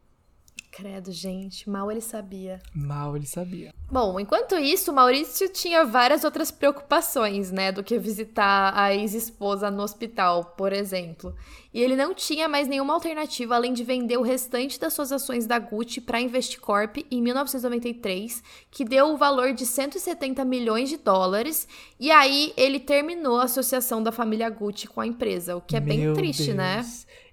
[0.71, 2.61] Credo, gente, mal ele sabia.
[2.73, 3.73] Mal ele sabia.
[3.91, 9.83] Bom, enquanto isso, Maurício tinha várias outras preocupações, né, do que visitar a ex-esposa no
[9.83, 11.35] hospital, por exemplo.
[11.73, 15.45] E ele não tinha mais nenhuma alternativa além de vender o restante das suas ações
[15.45, 20.95] da Gucci para a Investcorp em 1993, que deu o valor de 170 milhões de
[20.95, 21.67] dólares.
[21.99, 25.81] E aí ele terminou a associação da família Gucci com a empresa, o que é
[25.81, 26.75] bem Meu triste, né?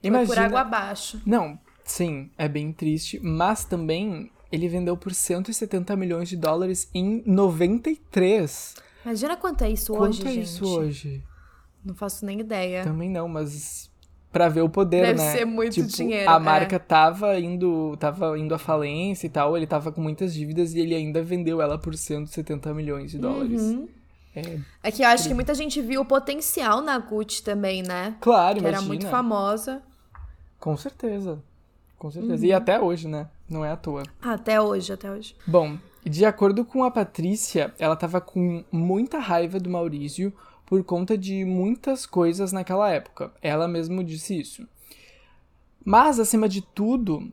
[0.03, 0.27] Deus.
[0.27, 1.20] Foi por água abaixo.
[1.24, 1.59] Não,
[1.90, 8.74] sim, é bem triste, mas também ele vendeu por 170 milhões de dólares em 93.
[9.05, 10.44] Imagina quanto é isso Quanto hoje, é gente.
[10.44, 11.22] isso hoje?
[11.85, 12.83] Não faço nem ideia.
[12.85, 13.90] Também não, mas
[14.33, 15.33] pra ver o poder, Deve né?
[15.33, 16.38] ser muito Tipo, dinheiro, A é.
[16.38, 20.81] marca tava indo, tava indo à falência e tal, ele tava com muitas dívidas e
[20.81, 23.61] ele ainda vendeu ela por 170 milhões de dólares.
[23.62, 23.88] Uhum.
[24.37, 28.16] É, É que eu acho que muita gente viu o potencial na Gucci também, né?
[28.20, 28.87] claro, Que era imagina.
[28.88, 29.83] muito famosa.
[30.61, 31.42] Com certeza.
[31.98, 32.44] Com certeza.
[32.44, 32.48] Uhum.
[32.48, 33.28] E até hoje, né?
[33.48, 34.04] Não é à toa.
[34.22, 35.34] Até hoje, até hoje.
[35.46, 40.32] Bom, de acordo com a Patrícia, ela tava com muita raiva do Maurício
[40.64, 43.32] por conta de muitas coisas naquela época.
[43.42, 44.68] Ela mesmo disse isso.
[45.84, 47.32] Mas, acima de tudo,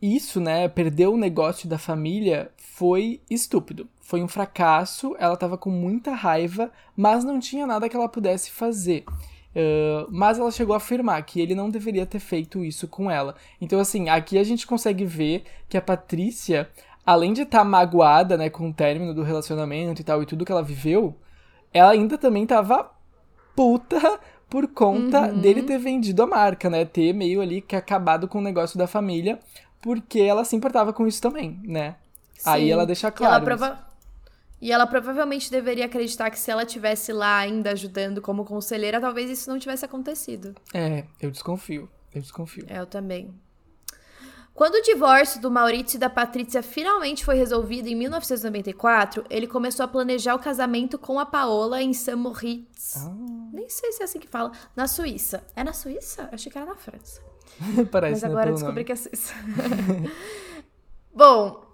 [0.00, 3.88] isso, né, perder o negócio da família foi estúpido.
[4.00, 8.50] Foi um fracasso, ela tava com muita raiva, mas não tinha nada que ela pudesse
[8.50, 9.04] fazer.
[9.50, 13.34] Uh, mas ela chegou a afirmar que ele não deveria ter feito isso com ela.
[13.60, 16.68] Então, assim, aqui a gente consegue ver que a Patrícia,
[17.04, 20.44] além de estar tá magoada, né, com o término do relacionamento e tal, e tudo
[20.44, 21.16] que ela viveu,
[21.72, 22.90] ela ainda também tava
[23.56, 25.40] puta por conta uhum.
[25.40, 26.84] dele ter vendido a marca, né?
[26.84, 29.38] Ter meio ali que acabado com o negócio da família,
[29.80, 31.94] porque ela se importava com isso também, né?
[32.34, 32.50] Sim.
[32.50, 33.34] Aí ela deixa claro.
[33.34, 33.89] E ela, prova...
[34.60, 39.30] e ela provavelmente deveria acreditar que se ela tivesse lá ainda ajudando como conselheira, talvez
[39.30, 40.54] isso não tivesse acontecido.
[40.74, 41.88] É, eu desconfio.
[42.14, 42.64] Eu desconfio.
[42.68, 43.32] É, eu também.
[44.52, 49.84] Quando o divórcio do Maurício e da Patrícia finalmente foi resolvido em 1994, ele começou
[49.84, 52.96] a planejar o casamento com a Paola em Saint-Moritz.
[52.96, 53.14] Ah.
[53.54, 54.52] Nem sei se é assim que fala.
[54.76, 55.42] Na Suíça.
[55.56, 56.28] É na Suíça?
[56.30, 57.22] Achei que era na França.
[57.90, 58.84] Parece, Mas né, agora descobri nome.
[58.84, 59.32] que é Suíça.
[61.14, 61.69] Bom,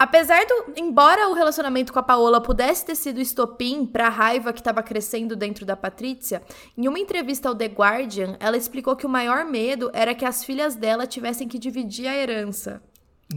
[0.00, 0.72] Apesar do.
[0.78, 4.82] Embora o relacionamento com a Paola pudesse ter sido estopim para a raiva que estava
[4.82, 6.42] crescendo dentro da Patrícia,
[6.74, 10.42] em uma entrevista ao The Guardian, ela explicou que o maior medo era que as
[10.42, 12.82] filhas dela tivessem que dividir a herança.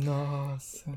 [0.02, 0.89] Nossa.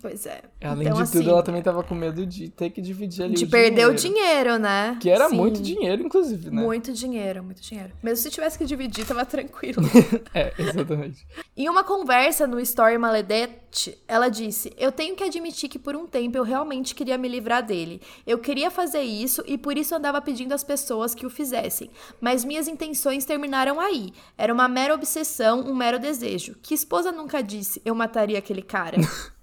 [0.00, 0.42] Pois é.
[0.62, 3.34] Além então, de assim, tudo, ela também tava com medo de ter que dividir ali
[3.34, 3.92] de o perder dinheiro.
[3.92, 4.96] o dinheiro, né?
[5.00, 5.36] Que era Sim.
[5.36, 6.62] muito dinheiro, inclusive, né?
[6.62, 7.92] Muito dinheiro, muito dinheiro.
[8.02, 9.82] Mesmo se tivesse que dividir, tava tranquilo.
[10.34, 11.26] é, exatamente.
[11.56, 16.06] em uma conversa no Story Maledette, ela disse: Eu tenho que admitir que por um
[16.06, 18.00] tempo eu realmente queria me livrar dele.
[18.26, 21.90] Eu queria fazer isso e por isso andava pedindo às pessoas que o fizessem.
[22.20, 24.12] Mas minhas intenções terminaram aí.
[24.36, 26.56] Era uma mera obsessão, um mero desejo.
[26.62, 28.96] Que esposa nunca disse: Eu mataria aquele cara?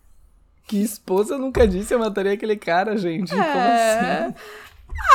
[0.67, 3.33] Que esposa nunca disse eu mataria aquele cara, gente.
[3.33, 3.35] É...
[3.35, 4.35] Como assim?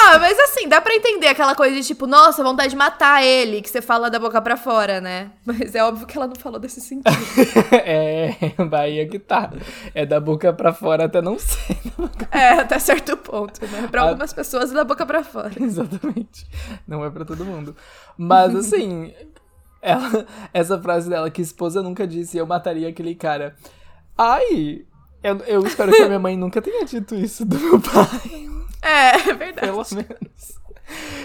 [0.02, 3.62] Ah, mas assim, dá pra entender aquela coisa de tipo, nossa, vontade de matar ele,
[3.62, 5.30] que você fala da boca pra fora, né?
[5.44, 7.10] Mas é óbvio que ela não falou desse sentido.
[7.72, 8.34] é,
[8.68, 9.50] Bahia que tá.
[9.94, 11.76] É da boca pra fora até não ser.
[12.30, 13.88] É, até certo ponto, né?
[13.90, 15.52] Pra algumas pessoas é da boca pra fora.
[15.60, 16.46] Exatamente.
[16.86, 17.74] Não é pra todo mundo.
[18.16, 19.12] Mas assim,
[19.80, 23.56] ela, essa frase dela, que esposa nunca disse eu mataria aquele cara.
[24.16, 24.84] Ai,
[25.22, 28.48] eu, eu espero que a minha mãe nunca tenha dito isso do meu pai.
[28.82, 29.66] É, é verdade.
[29.66, 30.60] Pelo menos.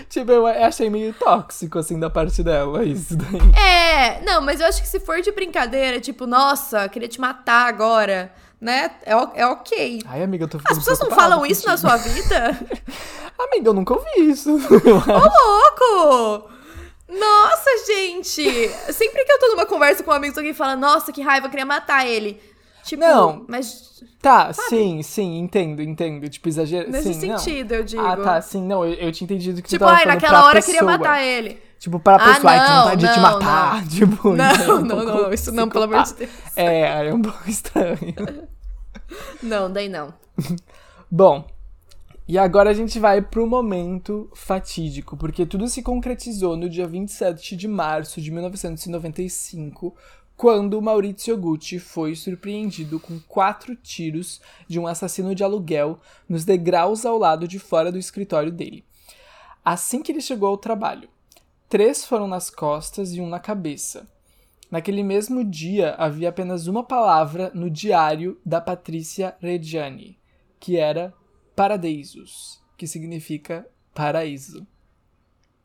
[0.10, 3.40] Tipo, eu achei meio tóxico, assim, da parte dela, isso daí.
[3.60, 7.68] É, não, mas eu acho que se for de brincadeira, tipo, nossa, queria te matar
[7.68, 8.32] agora,
[8.62, 8.92] né?
[9.04, 10.02] É, é ok.
[10.06, 12.60] Ai, amiga, eu tô ficando As pessoas não falam isso na sua vida?
[13.40, 14.56] amiga, eu nunca ouvi isso.
[14.56, 16.50] Ô, louco!
[17.08, 18.70] Nossa, gente!
[18.92, 21.50] Sempre que eu tô numa conversa com um amigo, alguém fala, nossa, que raiva, eu
[21.50, 22.42] queria matar ele.
[22.86, 23.46] Tipo, Não.
[23.48, 24.04] mas.
[24.22, 24.70] Tá, sabe?
[24.70, 26.28] sim, sim, entendo, entendo.
[26.30, 26.90] Tipo, exagero.
[26.92, 27.78] Nesse sim, sentido, não.
[27.78, 28.02] eu digo.
[28.06, 30.48] Ah, tá, sim, não, eu, eu tinha entendido que tipo, você tava ai, naquela pra
[30.48, 30.78] hora eu pessoa.
[30.80, 31.60] queria matar ele.
[31.80, 33.82] Tipo, para a Ah, pessoa, ai, que não, vontade de te não, matar.
[33.82, 33.88] não.
[33.90, 36.32] Tipo, Não, então, não, um não, não, isso não, pelo amor de Deus.
[36.56, 37.98] É, é um pouco estranho.
[39.42, 40.14] Não, daí não.
[41.12, 41.46] Bom,
[42.28, 47.56] e agora a gente vai pro momento fatídico, porque tudo se concretizou no dia 27
[47.56, 49.96] de março de 1995,
[50.38, 57.06] quando Maurizio Gucci foi surpreendido com quatro tiros de um assassino de aluguel nos degraus
[57.06, 58.84] ao lado de fora do escritório dele.
[59.64, 61.10] Assim que ele chegou ao trabalho,
[61.70, 64.08] três foram nas costas e um na cabeça.
[64.70, 70.20] Naquele mesmo dia havia apenas uma palavra no diário da Patrícia Reggiani,
[70.60, 71.14] que era
[71.56, 74.68] Paradisos, que significa paraíso.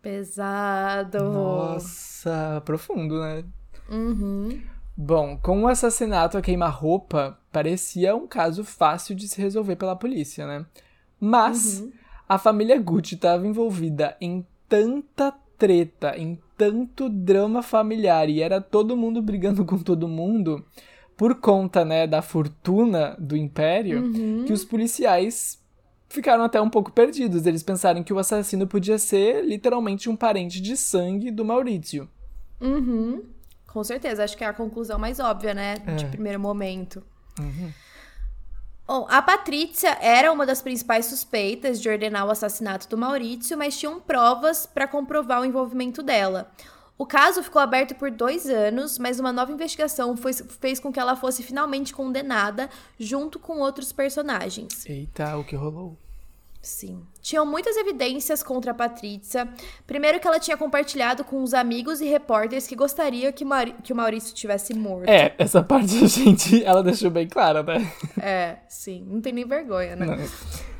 [0.01, 1.19] Pesado.
[1.25, 3.45] Nossa, profundo, né?
[3.91, 4.61] Uhum.
[4.97, 10.47] Bom, com o assassinato a queima-roupa, parecia um caso fácil de se resolver pela polícia,
[10.47, 10.67] né?
[11.19, 11.93] Mas Uhum.
[12.29, 18.97] a família Gucci estava envolvida em tanta treta, em tanto drama familiar e era todo
[18.97, 20.65] mundo brigando com todo mundo
[21.17, 24.45] por conta, né, da fortuna do império, Uhum.
[24.47, 25.63] que os policiais
[26.09, 27.45] ficaram até um pouco perdidos.
[27.47, 32.09] Eles pensaram que o assassino podia ser literalmente um parente de sangue do Maurício.
[32.61, 33.23] Uhum.
[33.73, 35.77] Com certeza, acho que é a conclusão mais óbvia, né?
[35.97, 36.09] De É.
[36.09, 37.03] primeiro momento.
[37.39, 37.73] Uhum.
[38.87, 43.79] Bom, a Patrícia era uma das principais suspeitas de ordenar o assassinato do Maurício, mas
[43.79, 46.51] tinham provas para comprovar o envolvimento dela.
[46.99, 50.99] O caso ficou aberto por dois anos, mas uma nova investigação foi- fez com que
[50.99, 54.85] ela fosse finalmente condenada, junto com outros personagens.
[54.85, 55.97] Eita, o que rolou?
[56.61, 57.03] Sim.
[57.21, 59.49] Tinham muitas evidências contra a Patrícia.
[59.87, 63.93] Primeiro que ela tinha compartilhado com os amigos e repórteres que gostaria que, Mauri que
[63.93, 65.09] o Maurício tivesse morto.
[65.09, 67.93] É, essa parte a gente, ela deixou bem clara, né?
[68.21, 69.05] É, sim.
[69.09, 70.29] Não tem nem vergonha, né?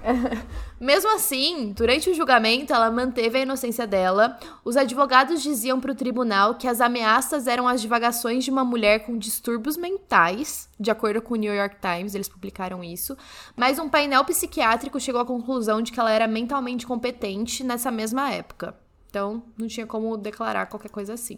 [0.81, 4.39] Mesmo assim, durante o julgamento, ela manteve a inocência dela.
[4.65, 9.01] Os advogados diziam para o tribunal que as ameaças eram as divagações de uma mulher
[9.01, 13.17] com distúrbios mentais, de acordo com o New York Times, eles publicaram isso.
[13.55, 18.33] Mas um painel psiquiátrico chegou à conclusão de que ela era mentalmente competente nessa mesma
[18.33, 18.75] época.
[19.09, 21.37] Então, não tinha como declarar qualquer coisa assim.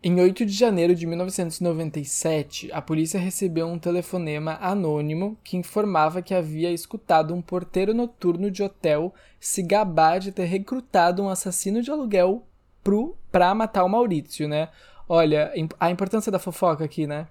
[0.00, 6.32] Em 8 de janeiro de 1997, a polícia recebeu um telefonema anônimo que informava que
[6.32, 11.90] havia escutado um porteiro noturno de hotel se gabar de ter recrutado um assassino de
[11.90, 12.46] aluguel
[12.84, 14.68] pro, pra matar o Maurício, né?
[15.08, 17.26] Olha, a importância da fofoca aqui, né?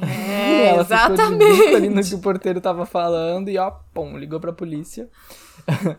[0.00, 1.52] É, Ela exatamente.
[1.52, 5.08] ficou de ali no que o porteiro tava falando e ó, pum, ligou pra polícia.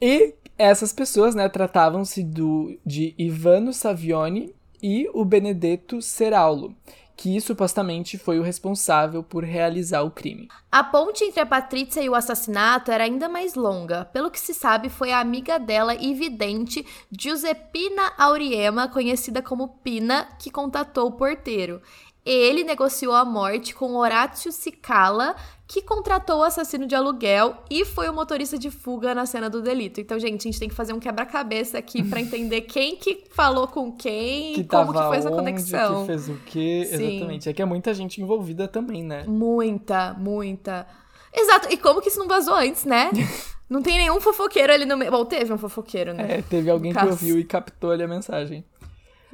[0.00, 6.74] e essas pessoas, né, tratavam-se do de Ivano Savioni e o Benedetto Seraulo,
[7.16, 10.48] que supostamente foi o responsável por realizar o crime.
[10.70, 14.04] A ponte entre a Patrícia e o assassinato era ainda mais longa.
[14.06, 20.28] Pelo que se sabe, foi a amiga dela e vidente Giuseppina Auriema, conhecida como Pina,
[20.38, 21.82] que contatou o porteiro.
[22.30, 25.34] Ele negociou a morte com Horácio Cicala,
[25.66, 29.62] que contratou o assassino de aluguel e foi o motorista de fuga na cena do
[29.62, 30.00] delito.
[30.00, 33.66] Então, gente, a gente tem que fazer um quebra-cabeça aqui para entender quem que falou
[33.66, 36.00] com quem Que e como que foi essa onde, conexão.
[36.02, 37.16] que fez o quê, Sim.
[37.16, 37.48] exatamente.
[37.48, 39.24] É que é muita gente envolvida também, né?
[39.26, 40.86] Muita, muita.
[41.32, 41.68] Exato.
[41.70, 43.10] E como que isso não vazou antes, né?
[43.68, 45.10] Não tem nenhum fofoqueiro ali no meio.
[45.10, 46.38] Bom, teve um fofoqueiro, né?
[46.38, 48.64] É, teve alguém que ouviu e captou ali a mensagem.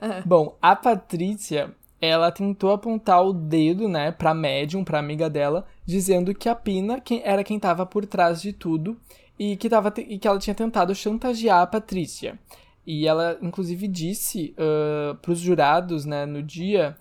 [0.03, 0.23] É.
[0.23, 1.73] Bom, a Patrícia,
[2.05, 7.03] ela tentou apontar o dedo, né, pra médium, pra amiga dela, dizendo que a Pina
[7.23, 8.97] era quem tava por trás de tudo
[9.39, 12.39] e que, tava, e que ela tinha tentado chantagear a Patrícia.
[12.87, 16.97] E ela, inclusive, disse uh, pros jurados, né, no dia,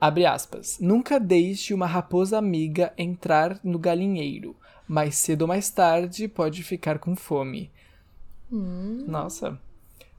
[0.00, 4.56] abre aspas, nunca deixe uma raposa amiga entrar no galinheiro.
[4.88, 7.70] Mais cedo ou mais tarde pode ficar com fome.
[9.06, 9.58] Nossa.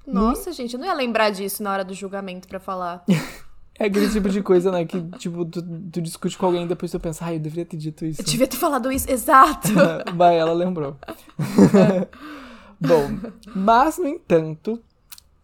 [0.05, 3.05] Nossa, gente, eu não ia lembrar disso na hora do julgamento pra falar.
[3.79, 4.85] É aquele tipo de coisa, né?
[4.85, 7.77] Que, tipo, tu, tu discute com alguém e depois tu pensa, ai, eu deveria ter
[7.77, 8.21] dito isso.
[8.21, 9.09] Eu devia ter falado isso.
[9.09, 9.69] Exato.
[10.15, 10.95] Vai, ela lembrou.
[12.79, 14.81] Bom, mas, no entanto,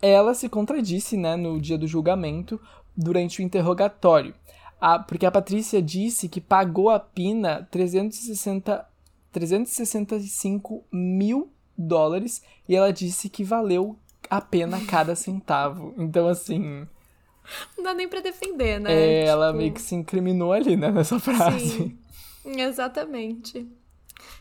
[0.02, 2.60] ela se contradisse, né, no dia do julgamento,
[2.96, 4.34] durante o interrogatório.
[4.80, 8.86] A, porque a Patrícia disse que pagou a Pina 360,
[9.32, 13.98] 365 mil dólares e ela disse que valeu
[14.30, 15.94] a pena cada centavo.
[15.98, 16.88] Então, assim,
[17.78, 18.94] Não dá nem pra defender, né?
[18.94, 21.70] é, ela Tipo, meio que se incriminou ali, né, nessa frase.
[21.70, 21.98] Sim.
[22.46, 23.68] Exatamente.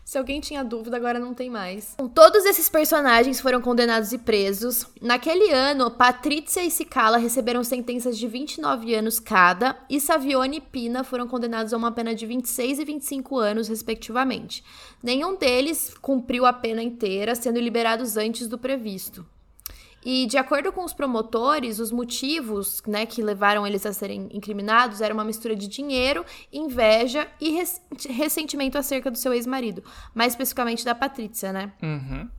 [0.03, 1.93] Se alguém tinha dúvida, agora não tem mais.
[1.95, 4.87] Bom, Todos esses personagens foram condenados e presos.
[4.99, 11.03] Naquele ano, Patrícia e Cicala receberam sentenças de 29 anos cada, e Savione e Pina
[11.03, 14.63] foram condenados a uma pena de 26 e 25 anos, respectivamente.
[15.03, 19.23] Nenhum deles cumpriu a pena inteira, sendo liberados antes do previsto.
[20.03, 25.01] E de acordo com os promotores, os motivos né, que levaram eles a serem incriminados
[25.01, 29.83] era uma mistura de dinheiro, inveja e res- ressentimento acerca do seu ex-marido,
[30.15, 31.73] mais especificamente da Patrícia, né?
[31.83, 32.29] Uhum.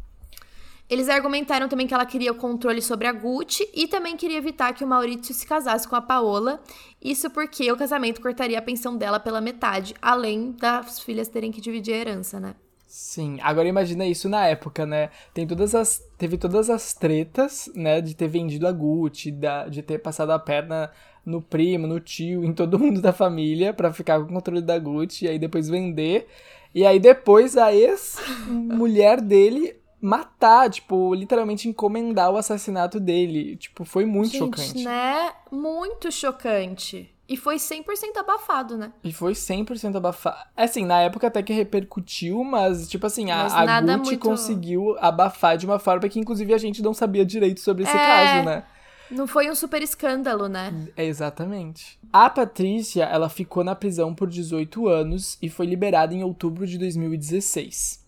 [0.88, 4.72] Eles argumentaram também que ela queria o controle sobre a Gucci e também queria evitar
[4.72, 6.60] que o Maurício se casasse com a Paola.
[7.00, 11.60] Isso porque o casamento cortaria a pensão dela pela metade, além das filhas terem que
[11.60, 12.56] dividir a herança, né?
[12.92, 15.10] Sim, agora imagina isso na época, né?
[15.32, 18.00] Tem todas as, teve todas as tretas, né?
[18.00, 20.90] De ter vendido a Gucci, da, de ter passado a perna
[21.24, 24.76] no primo, no tio, em todo mundo da família pra ficar com o controle da
[24.76, 26.26] Gucci e aí depois vender.
[26.74, 33.54] E aí depois a ex-mulher dele matar, tipo, literalmente encomendar o assassinato dele.
[33.54, 34.82] Tipo, foi muito Gente, chocante.
[34.84, 35.32] né?
[35.52, 37.14] Muito chocante.
[37.30, 38.92] E foi 100% abafado, né?
[39.04, 40.36] E foi 100% abafado.
[40.56, 45.56] Assim, na época até que repercutiu, mas, tipo assim, a, a Gucci muito- conseguiu abafar
[45.56, 47.96] de uma forma que, inclusive, a gente não sabia direito sobre esse É.
[47.96, 48.64] caso, né?
[49.12, 50.72] Não foi um super escândalo, né?
[50.96, 51.98] É, exatamente.
[52.12, 56.76] A Patrícia, ela ficou na prisão por 18 anos e foi liberada em outubro de
[56.78, 58.04] 2016.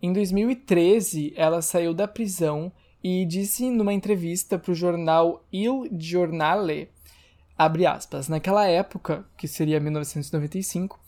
[0.00, 2.72] Em 2013, ela saiu da prisão
[3.02, 6.88] e disse numa entrevista para o jornal Il Giornale,
[7.56, 10.98] abre aspas, naquela época, que seria 1995,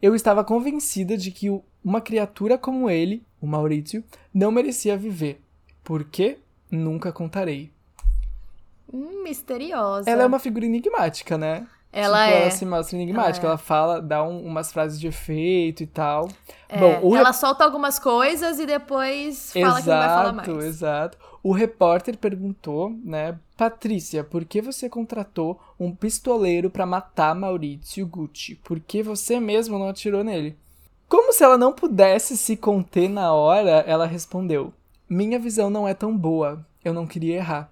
[0.00, 1.48] eu estava convencida de que
[1.84, 5.42] uma criatura como ele, o Maurício, não merecia viver.
[5.84, 6.38] Por quê?
[6.70, 7.70] Nunca contarei.
[8.92, 10.10] Hum, misteriosa.
[10.10, 11.66] Ela é uma figura enigmática, né?
[11.92, 12.42] Ela tipo, é.
[12.42, 13.44] ela se mostra enigmática.
[13.46, 16.28] Ela Ela, fala, dá um- umas frases de efeito e tal.
[16.68, 20.48] É, Bom, o ela solta algumas coisas e depois fala que não vai falar mais.
[20.48, 21.18] Exato, exato.
[21.42, 28.54] O repórter perguntou, né, Patrícia, por que você contratou um pistoleiro pra matar Maurício Gucci?
[28.56, 30.56] Por que você mesmo não atirou nele?
[31.08, 34.72] Como se ela não pudesse se conter na hora, ela respondeu:
[35.08, 36.64] Minha visão não é tão boa.
[36.84, 37.70] Eu não queria errar.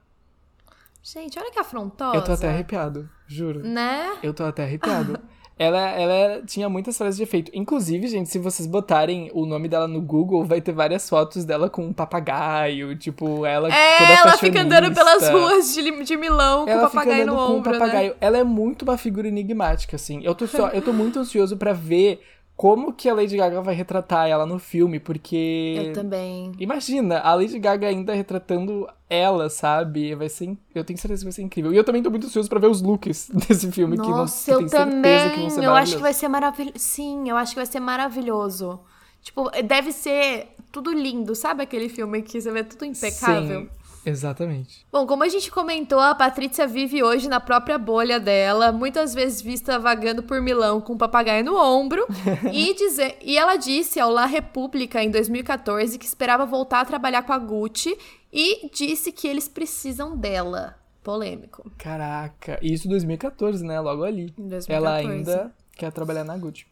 [1.02, 2.16] Gente, olha que afrontosa.
[2.16, 3.60] Eu tô até arrepiado, juro.
[3.60, 4.16] Né?
[4.22, 5.18] Eu tô até arrepiado.
[5.58, 7.50] ela, ela tinha muitas frases de efeito.
[7.52, 11.68] Inclusive, gente, se vocês botarem o nome dela no Google, vai ter várias fotos dela
[11.68, 16.64] com um papagaio, tipo, ela toda É, ela fica andando pelas ruas de, de Milão
[16.64, 18.10] com o papagaio no com ombro, um papagaio.
[18.10, 18.16] né?
[18.20, 20.20] Ela é muito uma figura enigmática, assim.
[20.22, 22.20] Eu tô, só, eu tô muito ansioso pra ver
[22.58, 25.76] como que a Lady Gaga vai retratar ela no filme, porque...
[25.86, 26.50] Eu também.
[26.58, 30.12] Imagina, a Lady Gaga ainda retratando ela, sabe?
[30.16, 30.46] Vai ser.
[30.46, 31.72] in- Eu tenho certeza que vai ser incrível.
[31.72, 34.44] E eu também tô muito ansioso pra ver os looks desse filme, que, não, Nossa,
[34.44, 35.30] que eu tenho certeza também.
[35.34, 36.78] que vão ser eu acho que vai ser maravilhoso.
[36.78, 38.80] Sim, eu acho que vai ser maravilhoso.
[39.22, 41.34] Tipo, deve ser tudo lindo.
[41.36, 43.62] Sabe aquele filme que você vê tudo impecável?
[43.62, 43.68] Sim,
[44.08, 44.86] exatamente.
[44.90, 49.40] Bom, como a gente comentou, a Patrícia vive hoje na própria bolha dela, muitas vezes
[49.40, 52.06] vista vagando por Milão com um papagaio no ombro.
[52.52, 57.22] e, dizer, e ela disse ao La República em 2014 que esperava voltar a trabalhar
[57.22, 57.96] com a Gucci
[58.32, 60.76] e disse que eles precisam dela.
[61.02, 61.70] Polêmico.
[61.78, 63.80] Caraca, isso em 2014, né?
[63.80, 64.34] Logo ali.
[64.36, 64.72] Em 2014.
[64.72, 66.66] Ela ainda quer trabalhar na Gucci.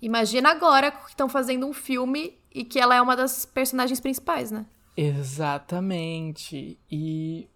[0.00, 4.50] Imagina agora que estão fazendo um filme e que ela é uma das personagens principais,
[4.50, 4.64] né?
[4.96, 6.78] Exatamente.
[6.90, 7.48] E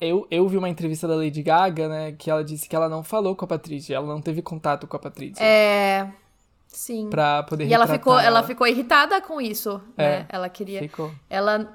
[0.00, 2.12] eu, eu vi uma entrevista da Lady Gaga, né?
[2.12, 4.96] Que ela disse que ela não falou com a Patrícia, ela não teve contato com
[4.96, 5.42] a Patrícia.
[5.42, 6.10] É.
[6.68, 7.08] Sim.
[7.08, 10.18] Pra poder E ela ficou, ela ficou irritada com isso, É.
[10.20, 10.26] né?
[10.28, 10.80] Ela queria.
[10.80, 11.10] Ficou.
[11.30, 11.74] Ela.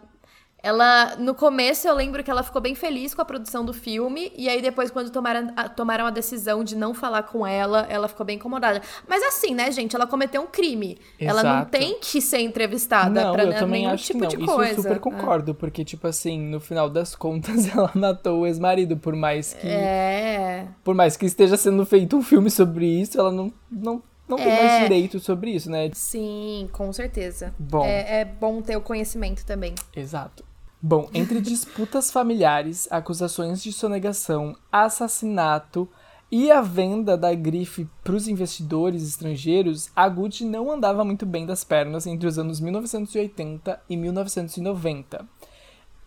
[0.64, 4.32] Ela, no começo, eu lembro que ela ficou bem feliz com a produção do filme,
[4.38, 8.07] e aí depois, quando tomaram a, tomaram a decisão de não falar com ela, ela
[8.07, 8.80] ficou bem incomodada.
[9.07, 10.99] Mas assim, né, gente, ela cometeu um crime.
[11.20, 11.72] Ela não Exato.
[11.72, 14.30] tem que ser entrevistada Não, pra eu né, também nenhum acho tipo que não.
[14.30, 14.72] de Isso coisa.
[14.74, 19.16] eu super concordo, porque, tipo assim, no final das contas, ela matou o ex-marido, por
[19.16, 19.68] mais que.
[19.68, 20.68] É.
[20.84, 24.47] Por mais que esteja sendo feito um filme sobre isso, ela não, não, não tem
[24.47, 24.64] É.
[24.64, 25.89] mais direito sobre isso, né?
[25.93, 27.51] Sim, com certeza.
[27.57, 27.84] Bom.
[27.84, 29.74] É, é bom ter o conhecimento também.
[29.95, 30.50] Exato.
[30.84, 35.88] Bom, entre disputas familiares, acusações de sonegação, assassinato
[36.32, 41.45] e a venda da grife para os investidores estrangeiros, a Gucci não andava muito bem
[41.45, 45.27] das pernas entre os anos 1980 e 1990.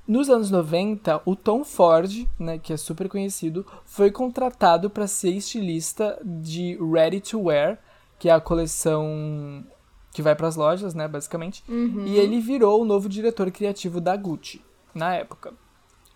[0.09, 5.31] Nos anos 90, o Tom Ford, né, que é super conhecido, foi contratado para ser
[5.31, 7.79] estilista de Ready to Wear,
[8.19, 9.65] que é a coleção
[10.15, 11.63] que vai para as lojas, né, basicamente.
[12.07, 14.63] E ele virou o novo diretor criativo da Gucci
[14.95, 15.53] na época.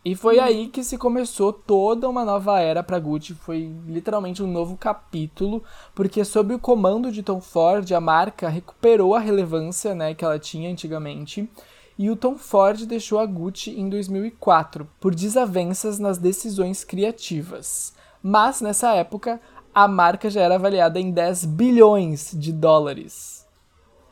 [0.05, 4.47] E foi aí que se começou toda uma nova era para Gucci, foi literalmente um
[4.47, 5.63] novo capítulo,
[5.95, 10.39] porque sob o comando de Tom Ford, a marca recuperou a relevância, né, que ela
[10.39, 11.51] tinha antigamente.
[11.99, 17.93] E o Tom Ford deixou a Gucci em 2004 por desavenças nas decisões criativas.
[18.23, 19.41] Mas nessa época,
[19.75, 23.38] a marca já era avaliada em 10 bilhões de dólares.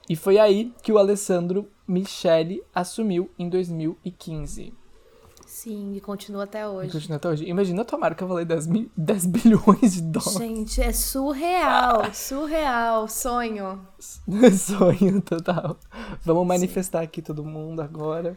[0.09, 4.73] E foi aí que o Alessandro Michele assumiu em 2015.
[5.47, 6.93] Sim, e continua até E hoje.
[6.93, 7.45] continua até hoje.
[7.49, 10.37] Imagina a tua marca valer 10, mil, 10 bilhões de dólares.
[10.39, 13.81] Gente, é surreal, surreal, sonho.
[13.99, 15.79] Sonho total.
[16.25, 18.37] Vamos manifestar aqui todo mundo agora.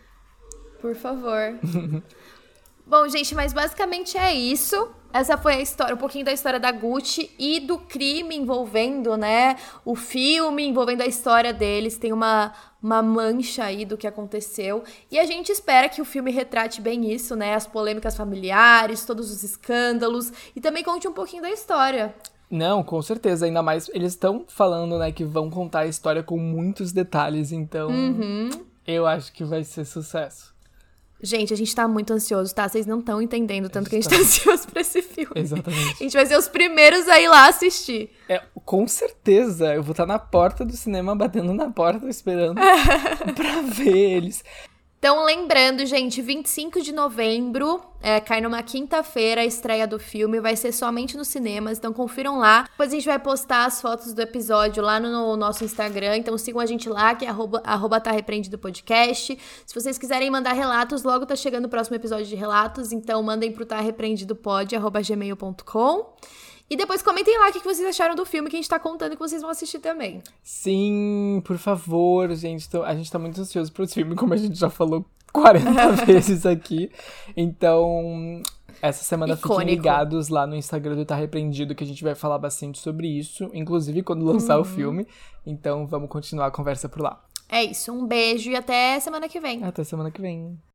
[0.82, 1.59] Por favor.
[2.88, 4.89] Bom, gente, mas basicamente é isso.
[5.12, 9.55] Essa foi a história, um pouquinho da história da Gucci e do crime envolvendo, né,
[9.84, 11.97] o filme, envolvendo a história deles.
[11.97, 14.84] Tem uma, uma mancha aí do que aconteceu.
[15.10, 19.32] E a gente espera que o filme retrate bem isso, né, as polêmicas familiares, todos
[19.32, 22.14] os escândalos e também conte um pouquinho da história.
[22.49, 23.45] Não, com certeza.
[23.47, 27.51] Ainda mais, eles estão falando, né, que vão contar a história com muitos detalhes.
[27.51, 28.49] Então, Uhum.
[28.86, 30.53] eu acho que vai ser sucesso.
[31.22, 32.67] Gente, a gente tá muito ansioso, tá?
[32.67, 35.34] Vocês não estão entendendo tanto que a gente tá ansioso pra esse filme.
[35.36, 35.95] Exatamente.
[35.99, 38.09] A gente vai ser os primeiros a ir lá assistir.
[38.30, 42.55] É, com certeza, eu vou estar na porta do cinema, batendo na porta, esperando
[43.36, 44.43] pra ver eles.
[45.00, 50.58] Então, lembrando, gente, 25 de novembro, é, cai numa quinta-feira a estreia do filme, vai
[50.58, 52.64] ser somente nos cinemas, então confiram lá.
[52.64, 56.60] Depois a gente vai postar as fotos do episódio lá no nosso Instagram, então sigam
[56.60, 59.39] a gente lá, que é arroba, arroba tá repreendido podcast.
[59.66, 63.54] Se vocês quiserem mandar relatos, logo tá chegando o próximo episódio de relatos, então mandem
[63.54, 66.14] pro tá repreendidopod, arroba gmail.com.
[66.70, 69.13] E depois comentem lá o que vocês acharam do filme que a gente tá contando
[69.13, 70.22] que vocês vão assistir também.
[70.43, 72.70] Sim, por favor, gente.
[72.70, 75.03] Tô- a gente tá muito ansioso pro filme, como a gente já falou
[75.34, 76.91] 40 vezes aqui.
[77.36, 78.41] Então,
[78.82, 79.59] essa semana Icônico.
[79.61, 83.07] fiquem ligados lá no Instagram do Tá Repreendido, que a gente vai falar bastante sobre
[83.07, 84.61] isso, inclusive quando lançar Uhum.
[84.61, 85.07] o filme.
[85.45, 87.24] Então vamos continuar a conversa por lá.
[87.51, 89.63] É isso, um beijo e até semana que vem.
[89.63, 90.59] Até semana que vem.